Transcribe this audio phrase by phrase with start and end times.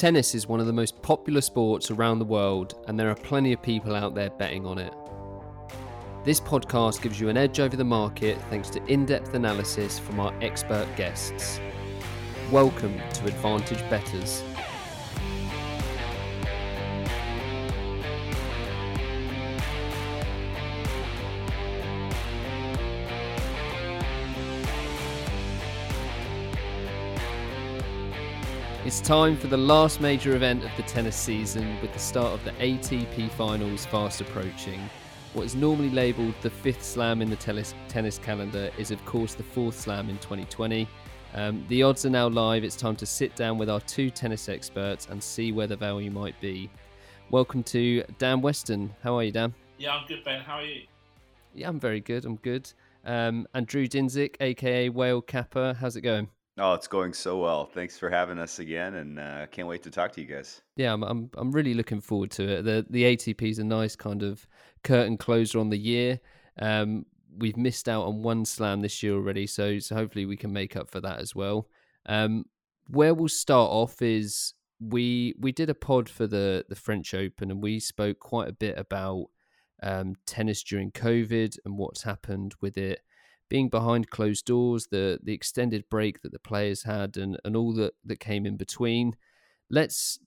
[0.00, 3.52] Tennis is one of the most popular sports around the world, and there are plenty
[3.52, 4.94] of people out there betting on it.
[6.24, 10.18] This podcast gives you an edge over the market thanks to in depth analysis from
[10.18, 11.60] our expert guests.
[12.50, 14.42] Welcome to Advantage Bettors.
[28.90, 32.44] It's time for the last major event of the tennis season with the start of
[32.44, 34.80] the ATP finals fast approaching.
[35.32, 39.34] What is normally labelled the fifth slam in the tennis, tennis calendar is, of course,
[39.36, 40.88] the fourth slam in 2020.
[41.34, 42.64] Um, the odds are now live.
[42.64, 46.10] It's time to sit down with our two tennis experts and see where the value
[46.10, 46.68] might be.
[47.30, 48.92] Welcome to Dan Weston.
[49.04, 49.54] How are you, Dan?
[49.78, 50.40] Yeah, I'm good, Ben.
[50.40, 50.82] How are you?
[51.54, 52.24] Yeah, I'm very good.
[52.24, 52.68] I'm good.
[53.04, 55.76] Um, and Drew Dinsick, aka Whale Capper.
[55.78, 56.28] How's it going?
[56.60, 57.64] Oh, it's going so well.
[57.64, 60.60] Thanks for having us again, and uh, can't wait to talk to you guys.
[60.76, 62.62] Yeah, I'm, I'm I'm really looking forward to it.
[62.64, 64.46] The the ATP is a nice kind of
[64.84, 66.20] curtain closer on the year.
[66.58, 70.52] Um, we've missed out on one slam this year already, so so hopefully we can
[70.52, 71.66] make up for that as well.
[72.04, 72.44] Um,
[72.88, 77.50] where we'll start off is we we did a pod for the the French Open,
[77.50, 79.28] and we spoke quite a bit about
[79.82, 83.00] um, tennis during COVID and what's happened with it
[83.50, 87.74] being behind closed doors, the the extended break that the players had, and and all
[87.74, 89.14] that that came in between.
[89.68, 90.18] Let's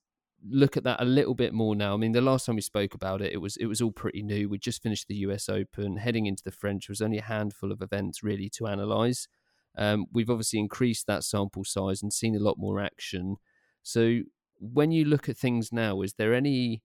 [0.47, 1.93] look at that a little bit more now.
[1.93, 4.21] I mean, the last time we spoke about it, it was it was all pretty
[4.21, 4.49] new.
[4.49, 5.49] We just finished the U.S.
[5.49, 6.87] Open, heading into the French.
[6.87, 9.27] There was only a handful of events really to analyze.
[9.75, 13.37] Um, we've obviously increased that sample size and seen a lot more action.
[13.81, 14.19] So
[14.59, 16.83] when you look at things now, is there any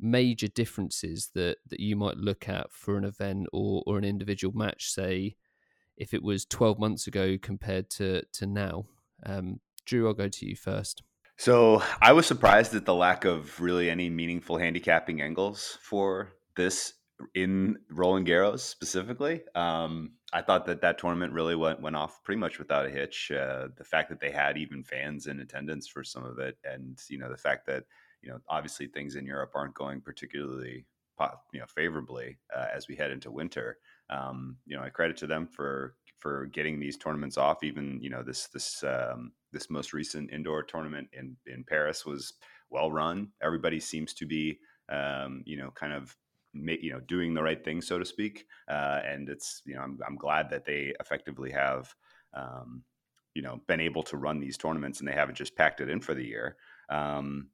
[0.00, 4.56] major differences that that you might look at for an event or or an individual
[4.56, 5.34] match, say?
[5.96, 8.86] If it was 12 months ago compared to to now.
[9.24, 11.02] Um, Drew, I'll go to you first.
[11.36, 16.94] So I was surprised at the lack of really any meaningful handicapping angles for this
[17.34, 19.42] in Roland Garros specifically.
[19.54, 23.30] Um, I thought that that tournament really went went off pretty much without a hitch.
[23.30, 26.98] Uh, the fact that they had even fans in attendance for some of it, and
[27.08, 27.84] you know the fact that
[28.22, 30.86] you know obviously things in Europe aren't going particularly
[31.52, 33.78] you know favorably uh, as we head into winter
[34.10, 37.62] um, you know, I credit to them for for getting these tournaments off.
[37.62, 42.34] Even you know this this um, this most recent indoor tournament in in Paris was
[42.70, 43.28] well run.
[43.42, 46.16] Everybody seems to be um, you know kind of
[46.54, 48.46] you know doing the right thing, so to speak.
[48.68, 51.94] Uh, and it's you know I'm I'm glad that they effectively have
[52.34, 52.82] um,
[53.34, 56.00] you know been able to run these tournaments and they haven't just packed it in
[56.00, 56.56] for the year.
[56.88, 57.48] Um,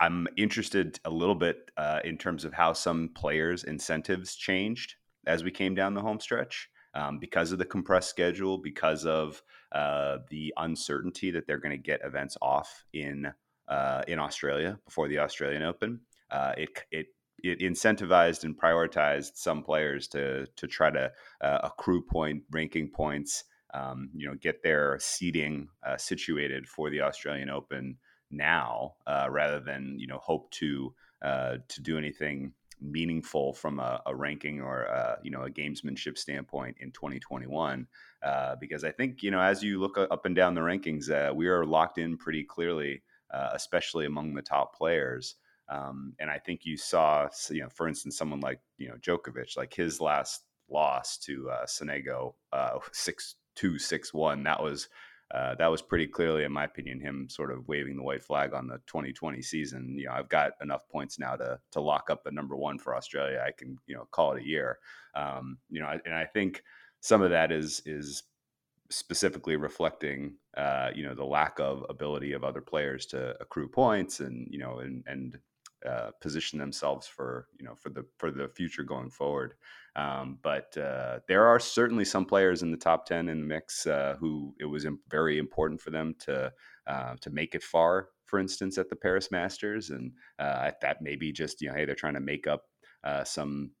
[0.00, 4.96] I'm interested a little bit uh, in terms of how some players' incentives changed
[5.26, 9.42] as we came down the home stretch um, because of the compressed schedule, because of
[9.72, 13.32] uh, the uncertainty that they're going to get events off in
[13.68, 16.00] uh, in Australia before the Australian Open.
[16.30, 17.06] Uh, it it
[17.42, 21.10] it incentivized and prioritized some players to to try to
[21.40, 23.44] uh, accrue point ranking points.
[23.74, 27.96] Um, you know, get their seating uh, situated for the Australian Open
[28.30, 34.14] now, uh, rather than you know hope to to do anything meaningful from a, a
[34.14, 37.86] ranking or a, you know a gamesmanship standpoint in 2021
[38.22, 41.32] uh, because I think you know as you look up and down the rankings uh,
[41.34, 45.36] we are locked in pretty clearly uh, especially among the top players
[45.68, 49.56] um, and I think you saw you know for instance someone like you know Djokovic
[49.56, 54.88] like his last loss to uh, Sonego uh, six two six one that was
[55.32, 58.52] uh, that was pretty clearly, in my opinion, him sort of waving the white flag
[58.52, 59.96] on the 2020 season.
[59.98, 62.94] You know, I've got enough points now to to lock up the number one for
[62.94, 63.42] Australia.
[63.46, 64.78] I can you know call it a year.
[65.14, 66.62] Um, you know, and I think
[67.00, 68.24] some of that is is
[68.90, 74.20] specifically reflecting uh, you know the lack of ability of other players to accrue points
[74.20, 75.38] and you know and and
[75.88, 79.54] uh, position themselves for you know for the for the future going forward.
[79.94, 83.86] Um, but uh, there are certainly some players in the top ten in the mix
[83.86, 86.52] uh, who it was very important for them to
[86.86, 88.08] uh, to make it far.
[88.26, 91.84] For instance, at the Paris Masters, and uh, that may be just you know hey
[91.84, 92.64] they're trying to make up
[93.04, 93.72] uh, some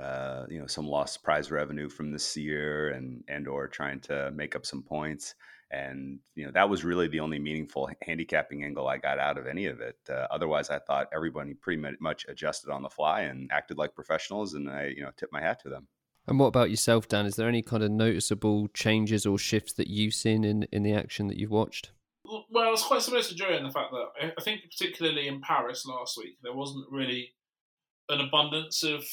[0.00, 4.30] uh, you know some lost prize revenue from this year and and or trying to
[4.32, 5.34] make up some points
[5.74, 9.46] and you know that was really the only meaningful handicapping angle I got out of
[9.46, 9.98] any of it.
[10.08, 14.54] Uh, otherwise, I thought everybody pretty much adjusted on the fly and acted like professionals,
[14.54, 15.88] and I you know tip my hat to them.
[16.26, 17.26] And what about yourself, Dan?
[17.26, 20.94] Is there any kind of noticeable changes or shifts that you've seen in in the
[20.94, 21.90] action that you've watched?
[22.24, 25.84] Well, it's quite similar to Joe in the fact that I think particularly in Paris
[25.86, 27.34] last week there wasn't really
[28.08, 29.04] an abundance of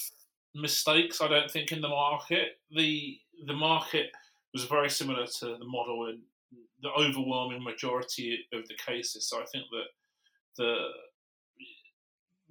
[0.54, 1.22] mistakes.
[1.22, 3.18] I don't think in the market the
[3.48, 4.12] the market
[4.54, 6.20] was very similar to the model in
[6.82, 9.28] the overwhelming majority of the cases.
[9.28, 9.86] So I think that
[10.58, 10.88] the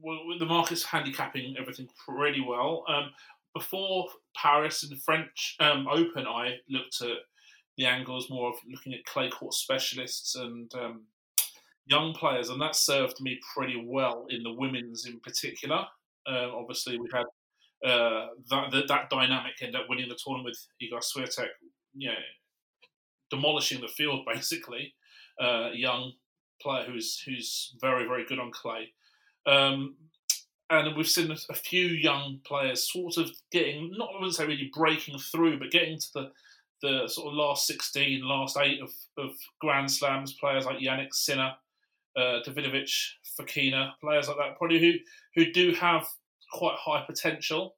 [0.03, 2.85] well, the market's handicapping everything pretty well.
[2.89, 3.11] Um,
[3.55, 7.19] before Paris and the French um, Open, I looked at
[7.77, 11.03] the angles more of looking at clay court specialists and um,
[11.87, 15.85] young players, and that served me pretty well in the women's in particular.
[16.27, 17.25] Um, obviously, we had
[17.85, 21.49] uh, that, that, that dynamic end up winning the tournament with Iga Swiatek,
[22.09, 22.15] know,
[23.31, 24.95] demolishing the field basically.
[25.41, 26.13] Uh, young
[26.61, 28.93] player who's who's very very good on clay.
[29.47, 29.97] Um,
[30.69, 34.71] and we've seen a few young players sort of getting, not I wouldn't say really
[34.73, 36.31] breaking through, but getting to the
[36.83, 39.31] the sort of last 16, last eight of, of
[39.61, 41.53] Grand Slams, players like Jannik Sinner,
[42.17, 44.93] uh, Davidovich, Fokina, players like that, probably who,
[45.35, 46.07] who do have
[46.53, 47.77] quite high potential.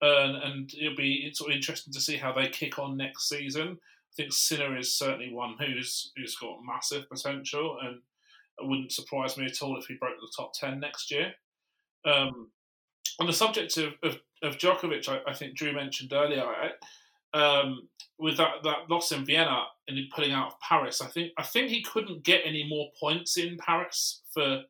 [0.00, 3.78] And, and it'll be sort of interesting to see how they kick on next season.
[4.12, 7.96] I think Sinner is certainly one who's who's got massive potential, and
[8.58, 11.32] it wouldn't surprise me at all if he broke the top ten next year.
[12.04, 12.50] Um,
[13.20, 16.44] on the subject of, of, of Djokovic, I, I, think Drew mentioned earlier,
[17.34, 17.88] um,
[18.18, 21.68] with that, that loss in Vienna and pulling out of Paris, I think I think
[21.68, 24.62] he couldn't get any more points in Paris for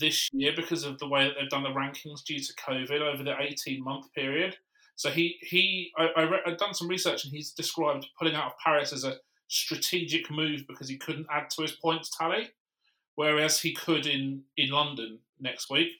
[0.00, 3.22] this year because of the way that they've done the rankings due to COVID over
[3.22, 4.56] the 18 month period.
[4.96, 8.46] So he he I, I re- I've done some research and he's described pulling out
[8.46, 9.16] of Paris as a
[9.48, 12.48] strategic move because he couldn't add to his points tally,
[13.14, 15.92] whereas he could in in London next week.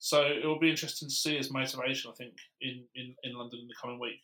[0.00, 2.10] So it will be interesting to see his motivation.
[2.10, 4.20] I think in, in, in London in the coming week.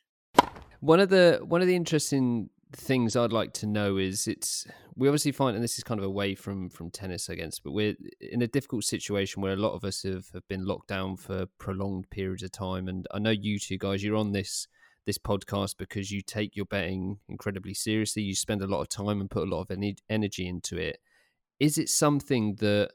[0.80, 5.08] One of the one of the interesting things I'd like to know is it's we
[5.08, 7.96] obviously find and this is kind of away from from tennis I guess but we're
[8.20, 11.46] in a difficult situation where a lot of us have, have been locked down for
[11.58, 12.86] prolonged periods of time.
[12.88, 14.68] And I know you two guys you're on this
[15.06, 18.22] this podcast because you take your betting incredibly seriously.
[18.22, 19.78] You spend a lot of time and put a lot of
[20.08, 20.98] energy into it.
[21.58, 22.90] Is it something that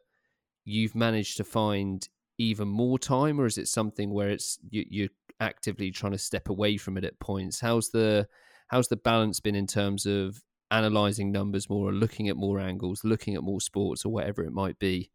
[0.64, 2.08] you've managed to find
[2.38, 6.50] even more time, or is it something where it's you, you're actively trying to step
[6.50, 7.60] away from it at points?
[7.60, 8.28] How's the
[8.68, 10.42] how's the balance been in terms of
[10.72, 14.52] analyzing numbers more, or looking at more angles, looking at more sports, or whatever it
[14.52, 15.12] might be?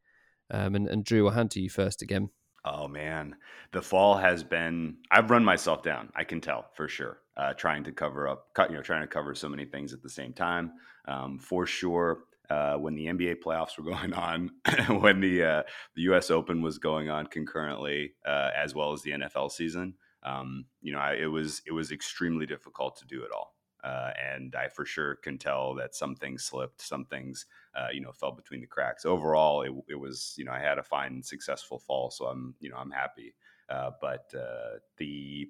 [0.51, 2.31] Um, and, and Drew, I'll hand to you first again.
[2.65, 3.37] Oh man,
[3.73, 4.99] the fall has been.
[5.11, 6.11] I've run myself down.
[6.15, 7.19] I can tell for sure.
[7.37, 10.11] Uh, trying to cover up, you know, trying to cover so many things at the
[10.11, 10.73] same time.
[11.09, 14.51] Um, for sure, uh, when the NBA playoffs were going on,
[15.01, 15.63] when the uh,
[15.95, 16.31] the U.S.
[16.31, 19.95] Open was going on concurrently, uh, as well as the NFL season.
[20.23, 24.11] Um, you know, I, it was it was extremely difficult to do it all, uh,
[24.23, 28.13] and I for sure can tell that some things slipped, some things uh, you know
[28.13, 29.05] fell between the cracks.
[29.05, 32.71] Overall, it, it, was you know I had a fine, successful fall, so I'm you
[32.71, 33.35] know I'm happy.
[33.69, 34.33] Uh, but
[34.99, 35.49] the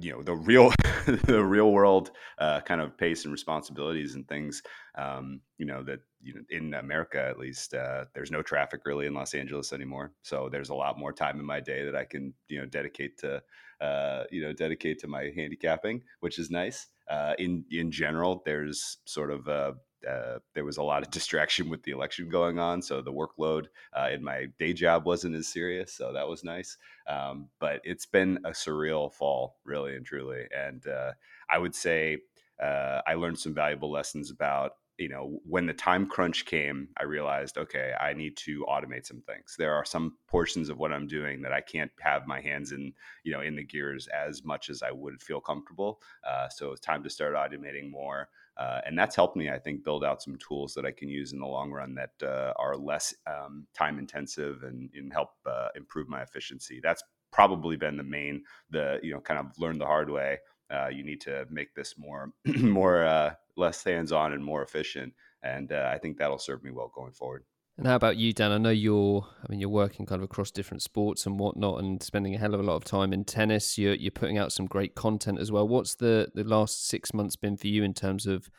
[0.00, 0.70] you know the real
[1.24, 4.62] the real world uh, kind of pace and responsibilities and things
[4.96, 9.06] um, you know that you know in america at least uh, there's no traffic really
[9.06, 10.12] in los angeles anymore.
[10.22, 13.18] So there's a lot more time in my day that i can you know dedicate
[13.18, 13.42] to
[13.80, 16.88] uh, you know dedicate to my handicapping which is nice.
[17.08, 19.74] Uh, in in general there's sort of a
[20.08, 23.66] uh, there was a lot of distraction with the election going on, so the workload
[23.96, 25.92] uh, in my day job wasn't as serious.
[25.92, 26.76] So that was nice.
[27.08, 30.46] Um, but it's been a surreal fall, really and truly.
[30.56, 31.12] And uh,
[31.50, 32.18] I would say
[32.62, 37.04] uh, I learned some valuable lessons about you know when the time crunch came i
[37.04, 41.06] realized okay i need to automate some things there are some portions of what i'm
[41.06, 44.68] doing that i can't have my hands in you know in the gears as much
[44.68, 48.28] as i would feel comfortable uh, so it's time to start automating more
[48.58, 51.32] uh, and that's helped me, I think, build out some tools that I can use
[51.32, 55.68] in the long run that uh, are less um, time intensive and, and help uh,
[55.76, 56.80] improve my efficiency.
[56.82, 60.38] That's probably been the main, the you know, kind of learn the hard way.
[60.70, 65.14] Uh, you need to make this more, more uh, less hands on and more efficient,
[65.42, 67.44] and uh, I think that'll serve me well going forward.
[67.78, 68.50] And how about you, Dan?
[68.50, 72.02] I know you're, I mean, you're working kind of across different sports and whatnot, and
[72.02, 73.78] spending a hell of a lot of time in tennis.
[73.78, 75.66] You're you're putting out some great content as well.
[75.66, 78.50] What's the the last six months been for you in terms of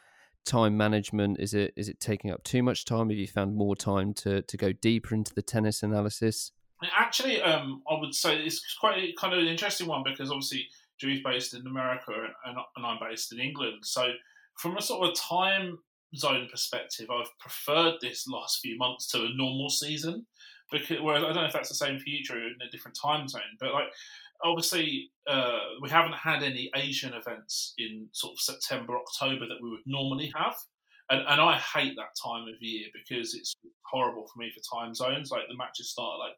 [0.45, 1.37] time management?
[1.37, 3.09] Is it is it taking up too much time?
[3.09, 6.53] Have you found more time to to go deeper into the tennis analysis?
[6.97, 11.21] Actually, um, I would say it's quite kind of an interesting one because obviously Drew's
[11.21, 12.13] based in America
[12.45, 13.79] and, and I'm based in England.
[13.83, 14.13] So
[14.55, 15.79] from a sort of time
[16.15, 20.25] zone perspective, I've preferred this last few months to a normal season.
[20.71, 22.97] Because whereas I don't know if that's the same for you, Drew, in a different
[23.01, 23.87] time zone, but like
[24.43, 29.69] obviously uh, we haven't had any Asian events in sort of September, October that we
[29.69, 30.55] would normally have.
[31.09, 34.93] And, and I hate that time of year because it's horrible for me for time
[34.93, 35.31] zones.
[35.31, 36.35] Like the matches start at like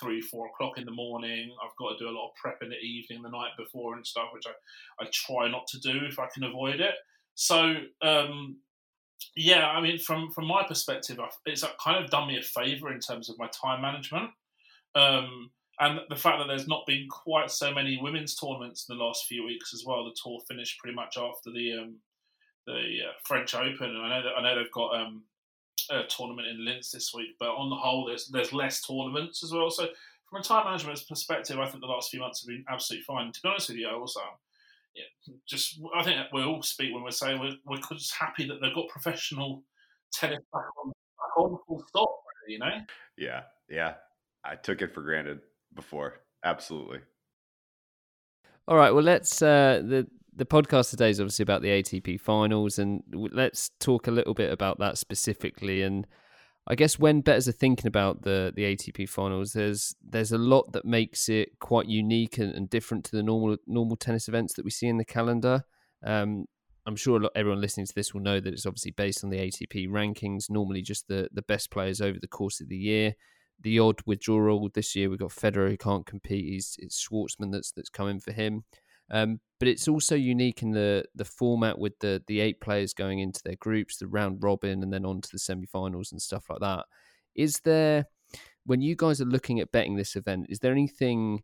[0.00, 1.50] three, four o'clock in the morning.
[1.62, 4.06] I've got to do a lot of prep in the evening, the night before, and
[4.06, 6.94] stuff, which I, I try not to do if I can avoid it.
[7.36, 8.56] So um,
[9.36, 13.00] yeah, I mean, from from my perspective, it's kind of done me a favour in
[13.00, 14.30] terms of my time management,
[14.94, 19.04] um, and the fact that there's not been quite so many women's tournaments in the
[19.04, 20.04] last few weeks as well.
[20.04, 21.96] The tour finished pretty much after the um,
[22.66, 25.22] the uh, French Open, and I know that I know they've got um,
[25.90, 29.52] a tournament in Linz this week, but on the whole, there's there's less tournaments as
[29.52, 29.70] well.
[29.70, 29.86] So
[30.28, 33.32] from a time management perspective, I think the last few months have been absolutely fine.
[33.32, 34.20] To be honest with you, I also
[34.94, 38.60] yeah, just I think we all speak when we say we're, we're just happy that
[38.60, 39.62] they've got professional
[40.12, 42.10] tennis back on, back on full stop.
[42.46, 42.80] You know?
[43.18, 43.94] Yeah, yeah.
[44.44, 45.40] I took it for granted
[45.74, 46.20] before.
[46.44, 47.00] Absolutely.
[48.66, 48.90] All right.
[48.90, 53.70] Well, let's uh, the the podcast today is obviously about the ATP finals, and let's
[53.80, 55.82] talk a little bit about that specifically.
[55.82, 56.06] And
[56.70, 60.72] I guess when bettors are thinking about the the ATP finals, there's there's a lot
[60.72, 64.66] that makes it quite unique and, and different to the normal normal tennis events that
[64.66, 65.64] we see in the calendar.
[66.04, 66.44] Um,
[66.86, 69.38] I'm sure lot, everyone listening to this will know that it's obviously based on the
[69.38, 70.50] ATP rankings.
[70.50, 73.14] Normally, just the the best players over the course of the year.
[73.60, 76.44] The odd withdrawal this year, we've got Federer who can't compete.
[76.44, 78.64] He's it's Schwartzman that's that's coming for him.
[79.10, 83.18] Um, but it's also unique in the the format with the the eight players going
[83.18, 86.60] into their groups, the round robin, and then on to the semi-finals and stuff like
[86.60, 86.86] that.
[87.34, 88.06] Is there,
[88.64, 91.42] when you guys are looking at betting this event, is there anything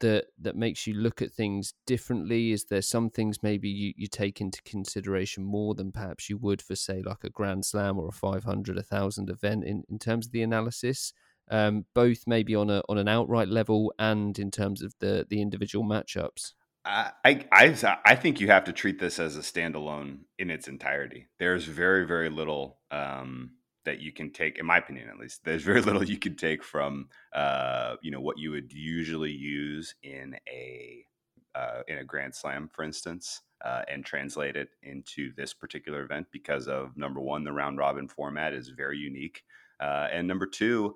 [0.00, 2.52] that that makes you look at things differently?
[2.52, 6.60] Is there some things maybe you, you take into consideration more than perhaps you would
[6.60, 10.26] for say like a Grand Slam or a 500, a thousand event in, in terms
[10.26, 11.12] of the analysis?
[11.50, 15.40] Um, both maybe on a on an outright level and in terms of the the
[15.42, 16.52] individual matchups.
[16.84, 21.28] I, I I think you have to treat this as a standalone in its entirety.
[21.38, 23.52] There's very very little um,
[23.84, 25.44] that you can take, in my opinion at least.
[25.44, 29.94] There's very little you can take from uh, you know what you would usually use
[30.02, 31.06] in a
[31.54, 36.26] uh, in a Grand Slam, for instance, uh, and translate it into this particular event
[36.32, 39.42] because of number one, the round robin format is very unique,
[39.80, 40.94] uh, and number two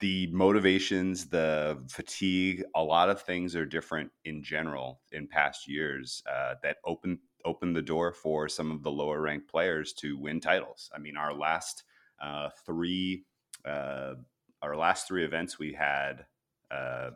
[0.00, 6.22] the motivations, the fatigue, a lot of things are different in general in past years
[6.30, 10.40] uh, that open open the door for some of the lower ranked players to win
[10.40, 10.90] titles.
[10.94, 11.84] I mean, our last
[12.20, 13.24] uh, three
[13.64, 14.14] uh,
[14.62, 16.26] our last three events we had
[16.70, 17.10] uh,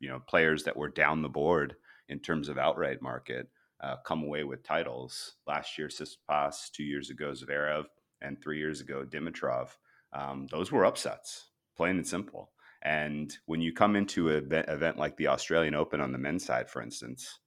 [0.00, 1.76] you know players that were down the board
[2.08, 3.48] in terms of outright market
[3.80, 5.34] uh, come away with titles.
[5.46, 7.84] Last year, Tsitsipas, two years ago Zverev,
[8.20, 9.68] and three years ago Dimitrov.
[10.12, 12.50] Um, those were upsets plain and simple.
[12.82, 16.44] And when you come into an event, event like the Australian Open on the men's
[16.44, 17.40] side, for instance,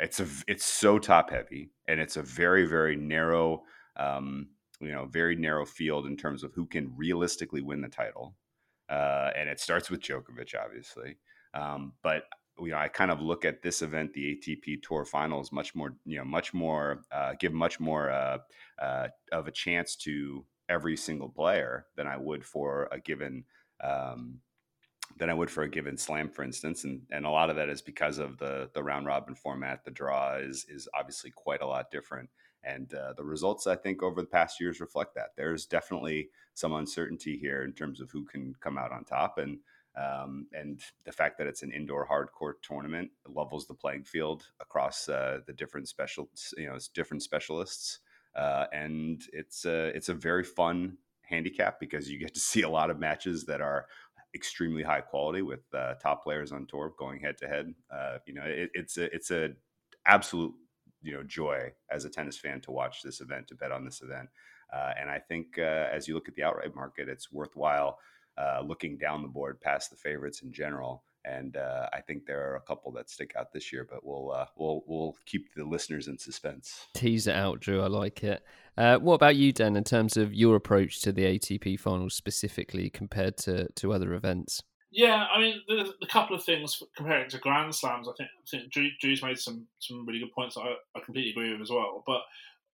[0.00, 3.62] it's a it's so top heavy and it's a very very narrow
[3.96, 4.48] um,
[4.80, 8.34] you know very narrow field in terms of who can realistically win the title.
[8.88, 11.16] Uh, and it starts with Djokovic, obviously.
[11.54, 12.24] Um, but
[12.58, 15.94] you know, I kind of look at this event, the ATP Tour Finals, much more,
[16.04, 18.38] you know, much more, uh, give much more uh,
[18.80, 23.44] uh, of a chance to every single player than I would for a given
[23.82, 24.40] um,
[25.16, 26.84] than I would for a given slam, for instance.
[26.84, 29.84] And and a lot of that is because of the the round robin format.
[29.84, 32.30] The draw is is obviously quite a lot different.
[32.62, 35.30] And uh, the results, I think, over the past years reflect that.
[35.34, 39.58] There's definitely some uncertainty here in terms of who can come out on top, and
[39.96, 44.46] um, and the fact that it's an indoor hard court tournament levels the playing field
[44.60, 48.00] across uh, the different special, you know, different specialists,
[48.36, 50.98] uh, and it's a it's a very fun
[51.30, 53.86] handicap because you get to see a lot of matches that are
[54.34, 57.74] extremely high quality with uh, top players on tour going head to head.
[57.92, 59.50] Uh, you know, it, it's a it's a
[60.06, 60.52] absolute
[61.02, 64.02] you know joy as a tennis fan to watch this event to bet on this
[64.02, 64.28] event.
[64.72, 67.98] Uh, and I think uh, as you look at the outright market, it's worthwhile
[68.38, 72.50] uh, looking down the board past the favorites in general and uh, I think there
[72.50, 75.64] are a couple that stick out this year, but we'll uh, we'll we'll keep the
[75.64, 76.86] listeners in suspense.
[76.94, 77.82] Tease it out, Drew.
[77.82, 78.42] I like it.
[78.76, 79.76] Uh, what about you, Dan?
[79.76, 84.62] In terms of your approach to the ATP finals specifically compared to to other events?
[84.92, 88.50] Yeah, I mean, the, the couple of things comparing to Grand Slams, I think, I
[88.50, 90.56] think Drew, Drew's made some some really good points.
[90.56, 92.02] I, I completely agree with as well.
[92.06, 92.22] But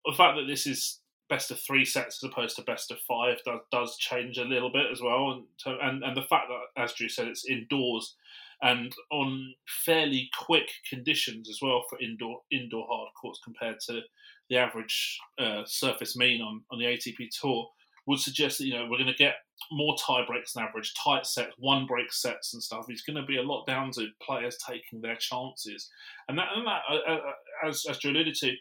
[0.06, 1.00] the fact that this is
[1.30, 4.72] best of three sets as opposed to best of five does, does change a little
[4.72, 5.32] bit as well.
[5.32, 8.16] And, to, and and the fact that, as Drew said, it's indoors
[8.62, 9.54] and on
[9.86, 14.02] fairly quick conditions as well for indoor indoor hard courts compared to
[14.50, 17.68] the average uh, surface mean on, on the ATP tour
[18.08, 19.36] would suggest that you know we're going to get
[19.72, 22.86] more tie breaks than average, tight sets, one break sets and stuff.
[22.90, 25.90] It's going to be a lot down to players taking their chances,
[26.28, 28.54] and that, and that uh, uh, as as Drew alluded to,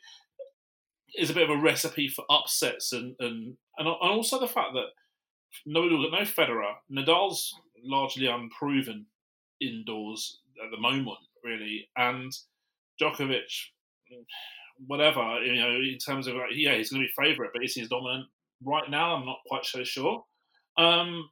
[1.19, 4.87] is a bit of a recipe for upsets and and and, also the fact that
[5.67, 7.55] no no Federer, Nadal's
[7.85, 9.07] largely unproven
[9.61, 12.33] indoors at the moment, really, and
[13.01, 13.69] Djokovic.
[14.87, 15.43] whatever.
[15.43, 17.87] You know, in terms of like, yeah, he's going to be favourite, but is he
[17.87, 18.27] dominant
[18.65, 19.15] right now?
[19.15, 20.25] I'm not quite so sure.
[20.77, 21.29] Um,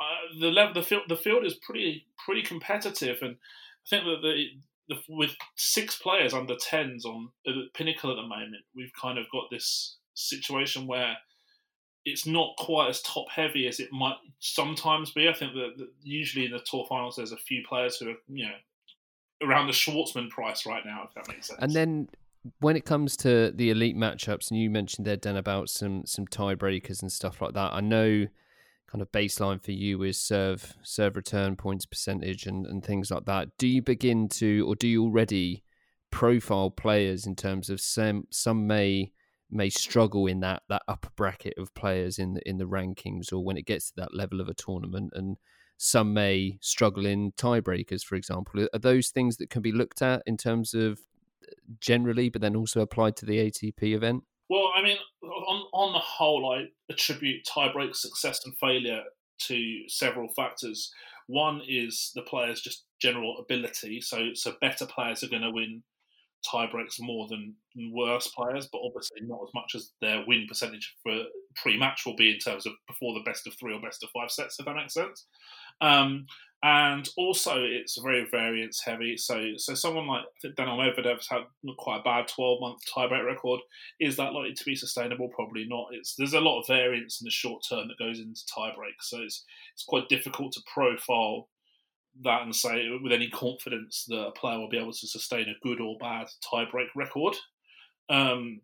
[0.00, 4.18] uh, the level, the field, the field is pretty pretty competitive, and I think that
[4.22, 4.44] the
[5.08, 9.44] with six players under tens on the pinnacle at the moment, we've kind of got
[9.50, 11.16] this situation where
[12.04, 15.28] it's not quite as top heavy as it might sometimes be.
[15.28, 18.14] I think that, that, usually in the tour finals, there's a few players who are
[18.28, 21.58] you know around the Schwartzman price right now, if that makes sense.
[21.62, 22.08] And then
[22.60, 26.26] when it comes to the elite matchups, and you mentioned there, Dan, about some some
[26.26, 27.72] tiebreakers and stuff like that.
[27.72, 28.26] I know
[28.90, 33.26] kind of baseline for you is serve serve return points percentage and, and things like
[33.26, 33.48] that.
[33.58, 35.62] Do you begin to, or do you already
[36.10, 39.12] profile players in terms of some some may
[39.50, 43.44] may struggle in that that upper bracket of players in the in the rankings or
[43.44, 45.36] when it gets to that level of a tournament and
[45.76, 50.22] some may struggle in tiebreakers for example are those things that can be looked at
[50.26, 50.98] in terms of
[51.46, 55.92] uh, generally but then also applied to the ATP event well i mean on on
[55.92, 59.02] the whole i attribute tiebreak success and failure
[59.38, 60.92] to several factors
[61.26, 65.82] one is the players just general ability so so better players are going to win
[66.46, 67.54] tiebreaks more than
[67.92, 71.24] worse players, but obviously not as much as their win percentage for
[71.56, 74.30] pre-match will be in terms of before the best of three or best of five
[74.30, 75.26] sets, if that makes sense.
[75.80, 76.26] Um,
[76.62, 79.16] and also, it's very variance heavy.
[79.16, 80.24] So, so someone like
[80.56, 81.42] Daniil Medvedev's had
[81.78, 83.60] quite a bad twelve month tiebreak record.
[84.00, 85.28] Is that likely to be sustainable?
[85.28, 85.88] Probably not.
[85.92, 89.18] It's there's a lot of variance in the short term that goes into tiebreak, so
[89.18, 91.48] it's it's quite difficult to profile
[92.24, 95.66] that and say with any confidence that a player will be able to sustain a
[95.66, 97.36] good or bad tiebreak record.
[98.08, 98.62] Um,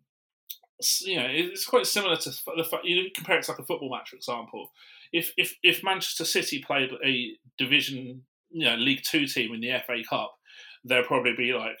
[1.01, 3.89] you know, it's quite similar to the fact you compare it to like a football
[3.89, 4.71] match, for example.
[5.17, 9.71] If if if Manchester City played a division, you know, League Two team in the
[9.85, 10.35] FA Cup,
[10.83, 11.77] there'd probably be like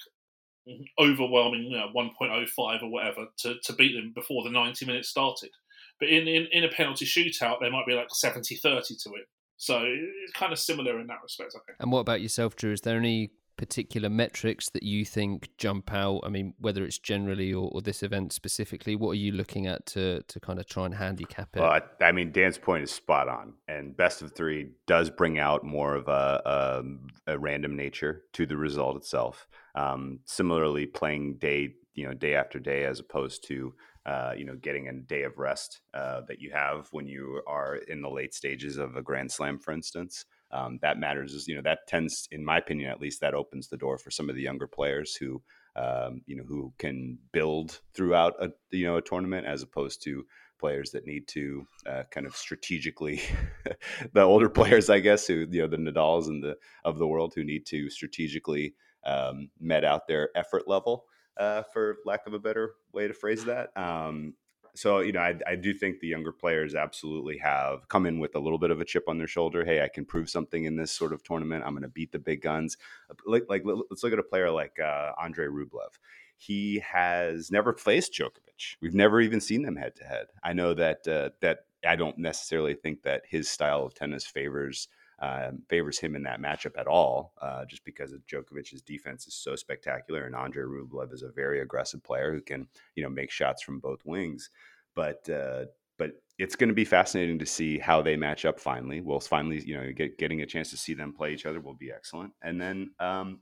[0.99, 4.49] overwhelming, you know, one point oh five or whatever to, to beat them before the
[4.49, 5.51] ninety minutes started.
[5.99, 8.61] But in, in, in a penalty shootout, there might be like 70-30
[9.03, 9.27] to it.
[9.57, 11.77] So it's kind of similar in that respect, I think.
[11.79, 12.73] And what about yourself, Drew?
[12.73, 16.21] Is there any particular metrics that you think jump out?
[16.23, 19.85] I mean, whether it's generally or, or this event specifically, what are you looking at
[19.87, 21.59] to to kind of try and handicap it?
[21.59, 25.39] Well, I, I mean, Dan's point is spot on, and best of three does bring
[25.39, 29.47] out more of a, a, um, a random nature to the result itself.
[29.75, 33.73] Um, similarly, playing day you know day after day as opposed to
[34.05, 37.77] uh, you know, getting a day of rest uh, that you have when you are
[37.87, 40.25] in the late stages of a Grand Slam, for instance.
[40.55, 41.33] Um, that matters.
[41.33, 44.11] Is you know that tends, in my opinion, at least, that opens the door for
[44.11, 45.41] some of the younger players who,
[45.75, 50.25] um, you know, who can build throughout a you know a tournament as opposed to
[50.57, 53.21] players that need to uh, kind of strategically
[54.13, 57.33] the older players i guess who you know the nadals and the of the world
[57.35, 58.73] who need to strategically
[59.05, 61.05] um, met out their effort level
[61.37, 63.75] uh, for lack of a better way to phrase that.
[63.75, 64.33] Um,
[64.75, 68.35] so you know, I, I, do think the younger players absolutely have come in with
[68.35, 69.65] a little bit of a chip on their shoulder.
[69.65, 71.63] Hey, I can prove something in this sort of tournament.
[71.65, 72.77] I'm going to beat the big guns.
[73.25, 75.97] Like, like let's look at a player like uh, Andre Rublev.
[76.37, 78.75] He has never faced Djokovic.
[78.81, 80.27] We've never even seen them head to head.
[80.43, 84.87] I know that uh, that I don't necessarily think that his style of tennis favors
[85.19, 89.33] um, favors him in that matchup at all, uh, just because of Djokovic's defense is
[89.33, 93.31] so spectacular, and Andre Rublev is a very aggressive player who can you know make
[93.31, 94.49] shots from both wings.
[94.93, 95.65] But uh,
[95.97, 98.59] but it's going to be fascinating to see how they match up.
[98.59, 101.61] Finally, we'll finally you know get, getting a chance to see them play each other
[101.61, 103.39] will be excellent, and then um,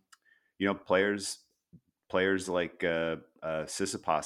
[0.59, 1.39] you know players
[2.07, 3.65] players like uh, uh,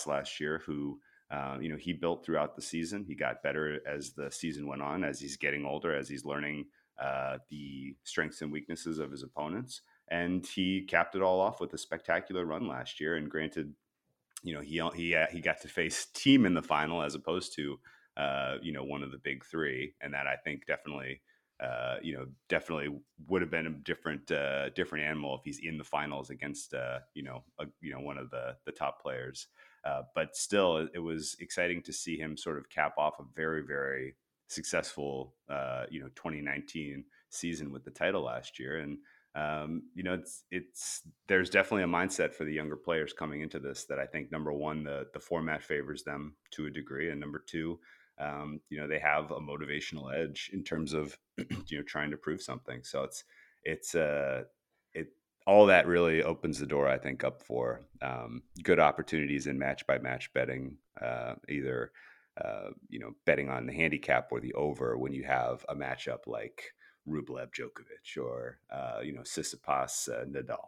[0.06, 1.00] last year who.
[1.30, 3.04] Uh, you know, he built throughout the season.
[3.04, 6.68] He got better as the season went on, as he's getting older, as he's learning
[7.00, 9.82] uh, the strengths and weaknesses of his opponents.
[10.10, 13.16] And he capped it all off with a spectacular run last year.
[13.16, 13.74] And granted,
[14.44, 17.54] you know, he he uh, he got to face Thiem in the final as opposed
[17.56, 17.80] to
[18.16, 21.22] uh, you know one of the big three, and that I think definitely.
[21.60, 22.88] Uh, you know, definitely
[23.28, 24.28] would have been a different,
[24.76, 26.76] different animal if he's in the finals against,
[27.16, 29.48] you know, a, you know, one of the the top players.
[30.14, 34.14] But still, it was exciting to see him sort of cap off a very, very
[34.48, 38.80] successful, uh, you know, 2019 season with the title last year.
[38.80, 38.98] And,
[39.36, 43.60] um, you know, it's, it's, there's definitely a mindset for the younger players coming into
[43.60, 47.10] this that I think number one, the, the format favors them to a degree.
[47.12, 47.80] And number two,
[48.20, 51.18] um, you know, they have a motivational edge in terms of,
[51.68, 52.84] you know, trying to prove something.
[52.84, 53.24] So it's,
[53.64, 54.44] it's, uh,
[54.94, 55.10] it,
[55.46, 59.86] all that really opens the door, I think, up for um, good opportunities in match
[59.86, 61.92] by match betting, uh, either
[62.44, 66.28] uh, you know, betting on the handicap or the over when you have a matchup
[66.28, 66.74] like
[67.08, 70.68] Rublev Djokovic or, uh, you know, Tsitsipas uh, Nadal.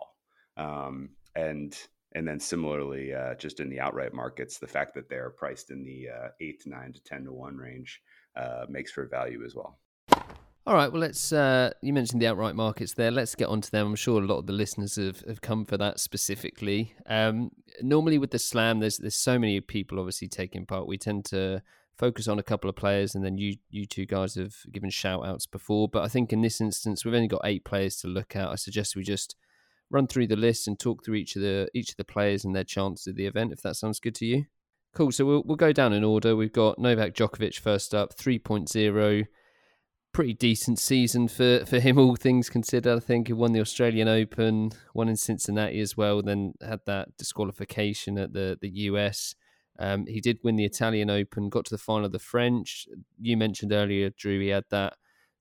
[0.57, 1.77] Um, and,
[2.13, 5.83] and then similarly, uh, just in the outright markets, the fact that they're priced in
[5.83, 8.01] the uh, eight to nine to ten to one range
[8.35, 9.79] uh, makes for value as well.
[10.67, 11.33] All right, well, let's.
[11.33, 13.11] Uh, you mentioned the outright markets there.
[13.11, 13.87] Let's get onto them.
[13.87, 16.93] I'm sure a lot of the listeners have, have come for that specifically.
[17.07, 20.87] Um, normally, with the slam, there's there's so many people obviously taking part.
[20.87, 21.63] We tend to
[21.97, 25.25] focus on a couple of players, and then you you two guys have given shout
[25.25, 25.87] outs before.
[25.87, 28.49] But I think in this instance, we've only got eight players to look at.
[28.49, 29.35] I suggest we just
[29.89, 32.55] run through the list and talk through each of the each of the players and
[32.55, 33.53] their chances of the event.
[33.53, 34.45] If that sounds good to you.
[34.93, 35.11] Cool.
[35.11, 36.35] So we'll we'll go down in order.
[36.35, 39.25] We've got Novak Djokovic first up, 3.0.
[40.11, 42.97] Pretty decent season for, for him, all things considered.
[42.97, 47.15] I think he won the Australian Open, won in Cincinnati as well, then had that
[47.17, 49.35] disqualification at the, the US.
[49.77, 52.87] Um, he did win the Italian Open, got to the final of the French.
[53.19, 54.93] You mentioned earlier, Drew, he had that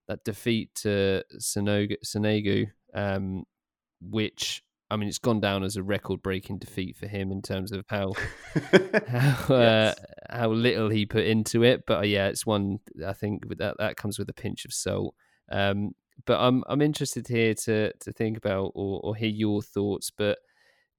[0.07, 3.45] that defeat to Sonego, um,
[4.01, 7.85] which I mean, it's gone down as a record-breaking defeat for him in terms of
[7.89, 8.15] how
[9.09, 10.05] how, uh, yes.
[10.31, 11.85] how little he put into it.
[11.87, 15.15] But uh, yeah, it's one I think that that comes with a pinch of salt.
[15.51, 15.93] Um,
[16.25, 20.11] but I'm I'm interested here to to think about or, or hear your thoughts.
[20.11, 20.39] But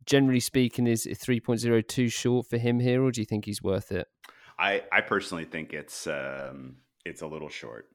[0.06, 3.91] generally speaking, is 3.0 too short for him here, or do you think he's worth
[3.91, 4.08] it?
[4.58, 7.88] I I personally think it's um, it's a little short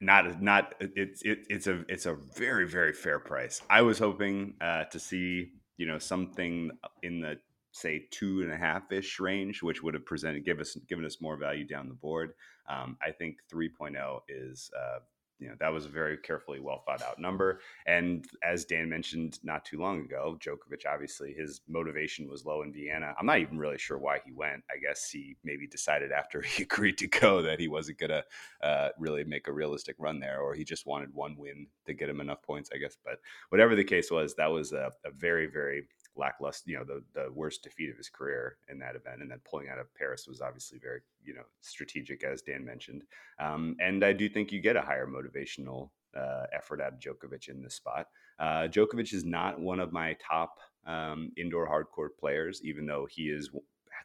[0.00, 3.62] not not it's it, it's a it's a very very fair price.
[3.68, 6.70] I was hoping uh, to see you know something
[7.02, 7.38] in the
[7.72, 11.20] say two and a half ish range, which would have presented give us given us
[11.20, 12.32] more value down the board.
[12.68, 15.00] Um, I think 3.0 is uh,
[15.40, 17.60] you know that was a very carefully well thought out number.
[17.86, 22.72] And as dan mentioned not too long ago djokovic obviously his motivation was low in
[22.72, 23.14] vienna.
[23.18, 24.62] I'm not even really sure why he went.
[24.70, 28.24] I guess he maybe decided after he agreed to go that he wasn't going to
[28.62, 32.08] uh, really make a realistic run there or he just wanted one win to get
[32.08, 32.96] him enough points i guess.
[33.04, 35.84] But whatever the case was that was a, a very very
[36.16, 39.40] lackluster, you know, the the worst defeat of his career in that event, and then
[39.48, 43.02] pulling out of Paris was obviously very, you know, strategic, as Dan mentioned.
[43.38, 47.48] Um, and I do think you get a higher motivational uh, effort out of Djokovic
[47.48, 48.06] in this spot.
[48.38, 53.06] Uh, Djokovic is not one of my top um, indoor hard court players, even though
[53.10, 53.50] he is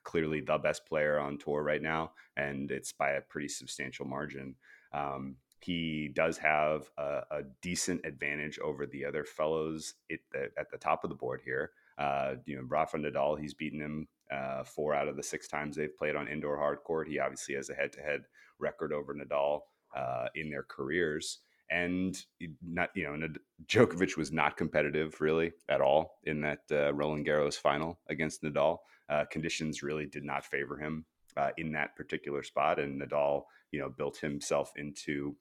[0.04, 4.56] clearly the best player on tour right now, and it's by a pretty substantial margin.
[4.94, 10.70] Um, he does have a, a, decent advantage over the other fellows at the, at
[10.70, 11.72] the top of the board here.
[11.98, 15.76] Uh, you know, Rafa Nadal, he's beaten him uh, four out of the six times
[15.76, 17.08] they've played on indoor hard court.
[17.08, 18.22] He obviously has a head-to-head
[18.60, 19.62] record over Nadal
[19.96, 21.40] uh, in their careers.
[21.72, 22.16] And
[22.62, 23.28] not, you know,
[23.66, 28.80] Djokovic was not competitive really at all in that uh, Roland Garros final against Nadal.
[29.10, 31.06] Uh, conditions really did not favor him
[31.38, 35.36] uh, in that particular spot, and Nadal, you know, built himself into,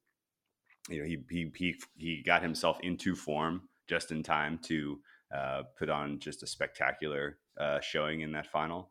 [0.88, 5.00] you know, he he he he got himself into form just in time to
[5.34, 8.90] uh, put on just a spectacular uh, showing in that final.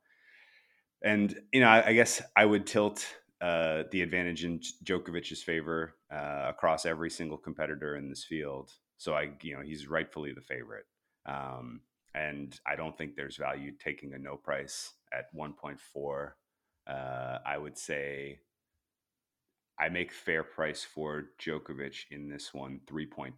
[1.04, 3.06] And you know, I, I guess I would tilt
[3.42, 8.72] uh, the advantage in Djokovic's favor uh, across every single competitor in this field.
[8.98, 10.86] So I, you know, he's rightfully the favorite.
[11.26, 11.82] Um,
[12.16, 16.32] and I don't think there's value taking a no price at 1.4.
[16.86, 18.40] Uh, I would say
[19.80, 23.34] I make fair price for Djokovic in this one 3.2.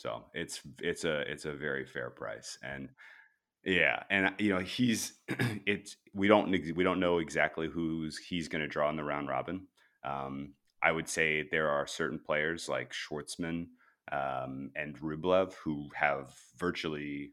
[0.00, 2.88] So it's it's a it's a very fair price, and
[3.66, 5.12] yeah, and you know he's
[5.66, 9.28] it's we don't we don't know exactly who's he's going to draw in the round
[9.28, 9.66] robin.
[10.02, 13.66] Um, I would say there are certain players like Schwartzman
[14.10, 17.32] um, and Rublev who have virtually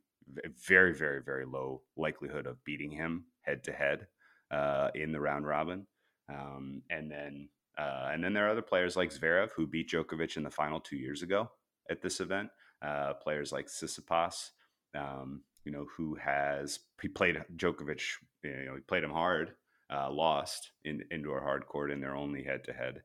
[0.68, 4.08] very very very low likelihood of beating him head to head
[4.52, 5.88] uh, in the round robin,
[6.28, 10.36] um, and then uh, and then there are other players like Zverev who beat Djokovic
[10.36, 11.50] in the final two years ago
[11.90, 12.50] at this event.
[12.82, 14.52] Uh, players like Tsitsipas,
[14.96, 18.02] um, you know, who has he played Djokovic,
[18.44, 19.54] you know, he played him hard,
[19.92, 23.02] uh, lost in indoor hard court in their only head to head.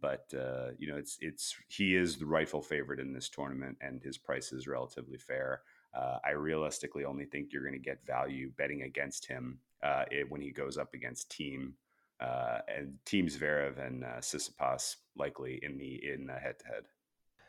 [0.00, 4.02] but uh, you know, it's it's he is the rightful favorite in this tournament, and
[4.02, 5.62] his price is relatively fair.
[5.94, 10.28] Uh, I realistically only think you're going to get value betting against him uh, it,
[10.28, 11.72] when he goes up against Thiem
[12.20, 16.84] uh, and Thiem Zverev and uh, Tsitsipas likely in the in the head to head.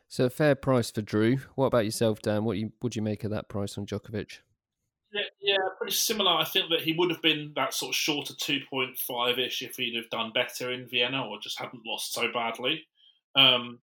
[0.07, 1.37] So fair price for Drew.
[1.55, 2.45] What about yourself, Dan?
[2.45, 4.39] What you, would you make of that price on Djokovic?
[5.41, 6.31] Yeah, pretty similar.
[6.31, 9.95] I think that he would have been that sort of shorter 2.5 ish if he'd
[9.95, 12.83] have done better in Vienna or just hadn't lost so badly.
[13.35, 13.79] Um,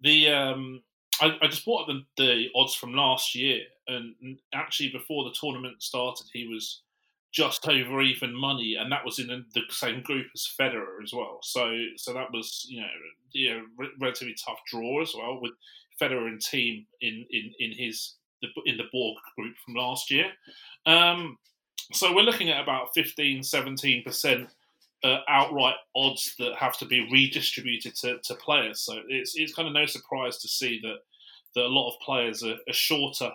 [0.00, 0.82] the um,
[1.20, 5.82] I, I, just bought the, the odds from last year, and actually before the tournament
[5.82, 6.82] started, he was
[7.32, 11.38] just over even money, and that was in the same group as Federer as well.
[11.42, 12.88] So, so that was you know,
[13.32, 13.60] yeah,
[14.00, 15.52] relatively tough draw as well with
[16.00, 20.26] Federer and Thiem in in in his the in the Borg group from last year.
[20.86, 21.38] Um,
[21.92, 24.48] so we're looking at about 15, 17 percent
[25.02, 28.80] uh, outright odds that have to be redistributed to, to players.
[28.80, 30.98] So it's it's kind of no surprise to see that
[31.54, 33.30] that a lot of players are, are shorter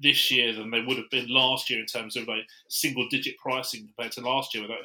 [0.00, 3.36] this year than they would have been last year in terms of like single digit
[3.38, 4.78] pricing compared to last year, where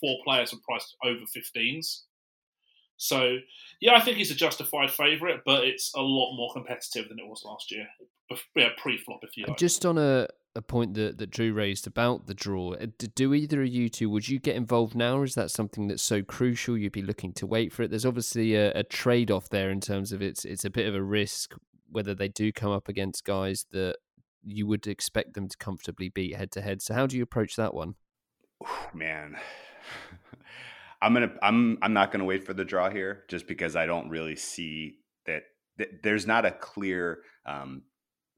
[0.00, 2.02] four players were priced over 15s.
[2.96, 3.38] So,
[3.80, 7.26] yeah, I think he's a justified favourite, but it's a lot more competitive than it
[7.26, 7.86] was last year.
[8.56, 9.58] Yeah, pre-flop, if you like.
[9.58, 13.62] Just on a, a point that, that Drew raised about the draw, uh, do either
[13.62, 16.78] of you two, would you get involved now, or is that something that's so crucial
[16.78, 17.90] you'd be looking to wait for it?
[17.90, 21.02] There's obviously a, a trade-off there in terms of it's it's a bit of a
[21.02, 21.54] risk
[21.90, 23.96] whether they do come up against guys that
[24.44, 26.82] you would expect them to comfortably beat head to head.
[26.82, 27.94] So how do you approach that one?
[28.94, 29.36] man,
[31.02, 34.08] I'm gonna I'm I'm not gonna wait for the draw here just because I don't
[34.08, 35.42] really see that,
[36.02, 37.82] there's not a clear um,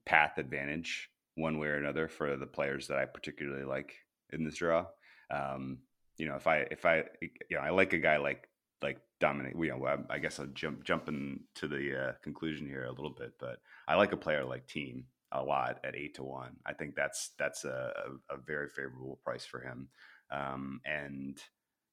[0.06, 3.94] path advantage one way or another for the players that I particularly like
[4.32, 4.86] in this draw.
[5.30, 5.78] Um,
[6.16, 8.48] you know, if I if I you know I like a guy like
[8.82, 9.54] like Dominic.
[9.58, 13.32] You know, I guess I'll jump jumping to the uh, conclusion here a little bit,
[13.38, 15.04] but I like a player like Thiem
[15.36, 16.56] a lot at eight to one.
[16.64, 17.92] I think that's that's a,
[18.30, 19.88] a very favorable price for him.
[20.30, 21.38] Um, and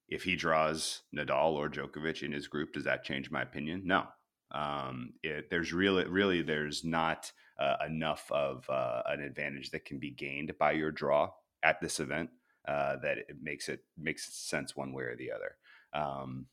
[0.07, 3.83] if he draws Nadal or Djokovic in his group, does that change my opinion?
[3.85, 4.05] No.
[4.51, 9.99] Um, it, there's really, really, there's not uh, enough of uh, an advantage that can
[9.99, 11.31] be gained by your draw
[11.63, 12.29] at this event
[12.67, 15.55] uh, that it makes it makes sense one way or the other.
[15.93, 16.47] Um,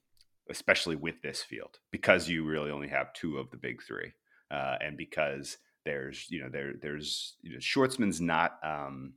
[0.49, 4.13] especially with this field, because you really only have two of the big three,
[4.51, 9.15] uh, and because there's you know there there's you know, Schwartzman's not um,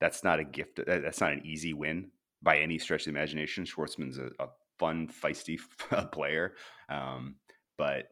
[0.00, 2.10] that's not a gift that's not an easy win
[2.42, 3.64] by any stretch of the imagination.
[3.64, 5.58] Schwartzman's a, a fun, feisty
[6.12, 6.54] player,
[6.88, 7.36] um,
[7.76, 8.08] but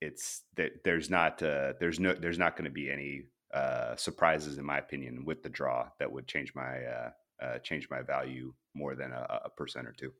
[0.00, 3.22] it's that there's not uh, there's no there's not going to be any
[3.54, 7.10] uh, surprises in my opinion with the draw that would change my uh,
[7.42, 10.12] uh change my value more than a, a percent or two.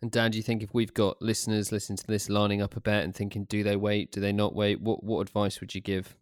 [0.00, 2.80] And Dan, do you think if we've got listeners listening to this, lining up a
[2.80, 4.10] bet and thinking, do they wait?
[4.10, 4.80] Do they not wait?
[4.80, 6.16] What what advice would you give?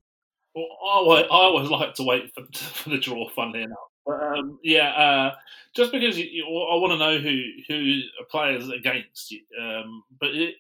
[0.55, 3.29] Well, I, I always like to wait for, for the draw.
[3.31, 5.35] Funnily enough, but um, yeah, uh,
[5.75, 9.35] just because you, you, I want to know who who a players against.
[9.61, 10.57] Um, but it,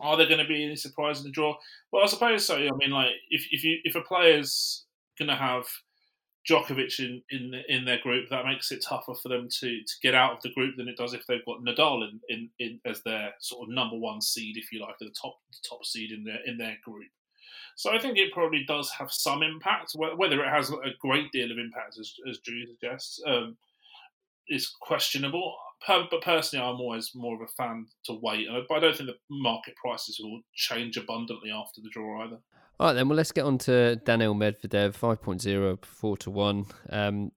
[0.00, 1.56] are there going to be any surprise in the draw?
[1.92, 2.56] Well, I suppose so.
[2.56, 4.84] I mean, like if if you if a player's
[5.18, 5.66] going to have
[6.48, 10.14] Djokovic in, in in their group, that makes it tougher for them to, to get
[10.14, 13.02] out of the group than it does if they've got Nadal in, in, in as
[13.02, 16.24] their sort of number one seed, if you like, the top the top seed in
[16.24, 17.10] their in their group.
[17.78, 19.92] So I think it probably does have some impact.
[19.94, 23.56] Whether it has a great deal of impact, as, as Drew suggests, um,
[24.48, 25.54] is questionable.
[25.86, 28.48] But personally, I'm always more of a fan to wait.
[28.68, 32.40] But I don't think the market prices will change abundantly after the draw either.
[32.80, 33.08] All right, then.
[33.08, 36.66] Well, let's get on to Daniil Medvedev, 5.0, 4 to 1.
[36.90, 37.30] Um,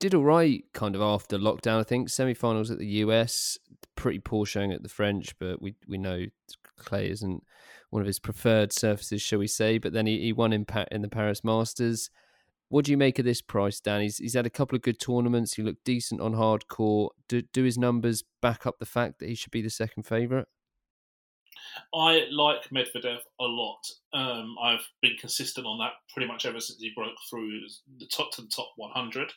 [0.00, 2.08] did all right kind of after lockdown, I think.
[2.08, 3.58] Semi finals at the US,
[3.96, 6.24] pretty poor showing at the French, but we, we know
[6.78, 7.42] clay isn't
[7.90, 9.78] one of his preferred surfaces, shall we say.
[9.78, 12.10] But then he, he won in, in the Paris Masters.
[12.68, 14.02] What do you make of this price, Dan?
[14.02, 15.54] He's, he's had a couple of good tournaments.
[15.54, 17.14] He looked decent on hard court.
[17.28, 20.46] Do, do his numbers back up the fact that he should be the second favourite?
[21.94, 23.80] I like Medvedev a lot.
[24.12, 27.60] Um, I've been consistent on that pretty much ever since he broke through
[27.98, 29.32] the top to the top 100.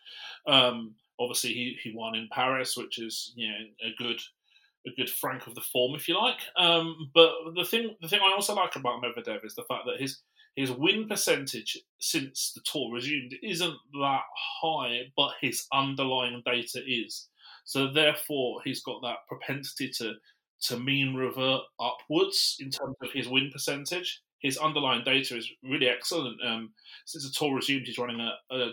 [0.48, 4.20] Um, obviously, he, he won in Paris, which is you know a good
[4.86, 6.40] a good frank of the form, if you like.
[6.58, 10.00] Um, but the thing the thing I also like about Medvedev is the fact that
[10.00, 10.22] his
[10.56, 14.24] his win percentage since the tour resumed isn't that
[14.62, 17.30] high, but his underlying data is.
[17.64, 20.16] So therefore, he's got that propensity to
[20.64, 24.22] to mean revert upwards in terms of his win percentage.
[24.40, 26.38] His underlying data is really excellent.
[26.46, 26.74] Um,
[27.06, 28.72] since the tour resumed, he's running a, a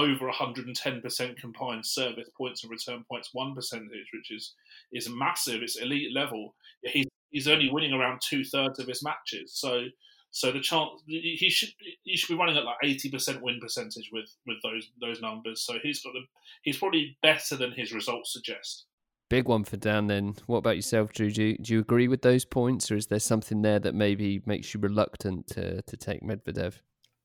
[0.00, 4.54] over 110% combined service points and return points one percentage, which is
[4.92, 5.62] is massive.
[5.62, 6.54] It's elite level.
[6.82, 9.84] He's he's only winning around two thirds of his matches, so
[10.32, 11.70] so the chance he should
[12.04, 15.62] he should be running at like 80% win percentage with with those those numbers.
[15.62, 16.20] So he's got the
[16.62, 18.86] he's probably better than his results suggest.
[19.28, 20.08] Big one for Dan.
[20.08, 21.30] Then, what about yourself, Drew?
[21.30, 24.42] Do you, do you agree with those points, or is there something there that maybe
[24.44, 26.74] makes you reluctant to to take Medvedev?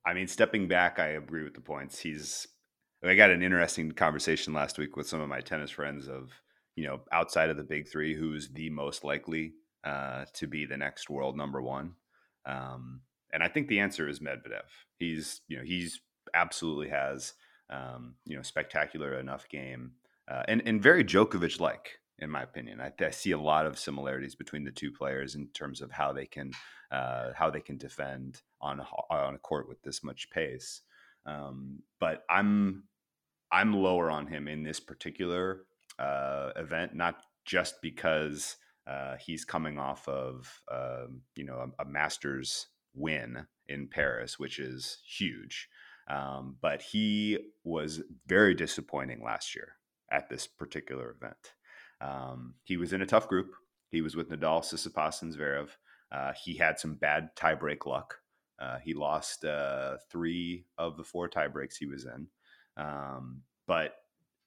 [0.06, 2.00] I mean, stepping back, I agree with the points.
[2.00, 2.48] He's.
[3.08, 6.32] I got an interesting conversation last week with some of my tennis friends of
[6.76, 10.78] you know outside of the big three, who's the most likely uh, to be the
[10.78, 11.94] next world number one.
[12.46, 14.64] Um, and I think the answer is Medvedev.
[14.98, 16.02] He's you know he's
[16.34, 17.34] absolutely has
[17.70, 19.92] um, you know spectacular enough game
[20.28, 22.82] uh, and and very Djokovic like in my opinion.
[22.82, 26.14] I, I, see a lot of similarities between the two players in terms of how
[26.14, 26.52] they can
[26.92, 30.82] uh, how they can defend on on a court with this much pace.
[31.26, 32.84] Um, but I'm
[33.56, 35.62] I'm lower on him in this particular
[35.98, 41.86] uh, event, not just because uh, he's coming off of um, you know a, a,
[41.86, 45.70] Masters win in Paris, which is huge.
[46.10, 49.78] Um, but he was very disappointing last year
[50.12, 51.54] at this particular event.
[52.02, 53.52] Um, he was in a tough group.
[53.90, 55.70] He was with Nadal, Tsitsipas, and Zverev.
[56.12, 58.16] Uh, he had some bad tiebreak luck.
[58.60, 62.28] Uh, he lost uh, three of the four tiebreaks he was in.
[62.78, 63.96] Um, but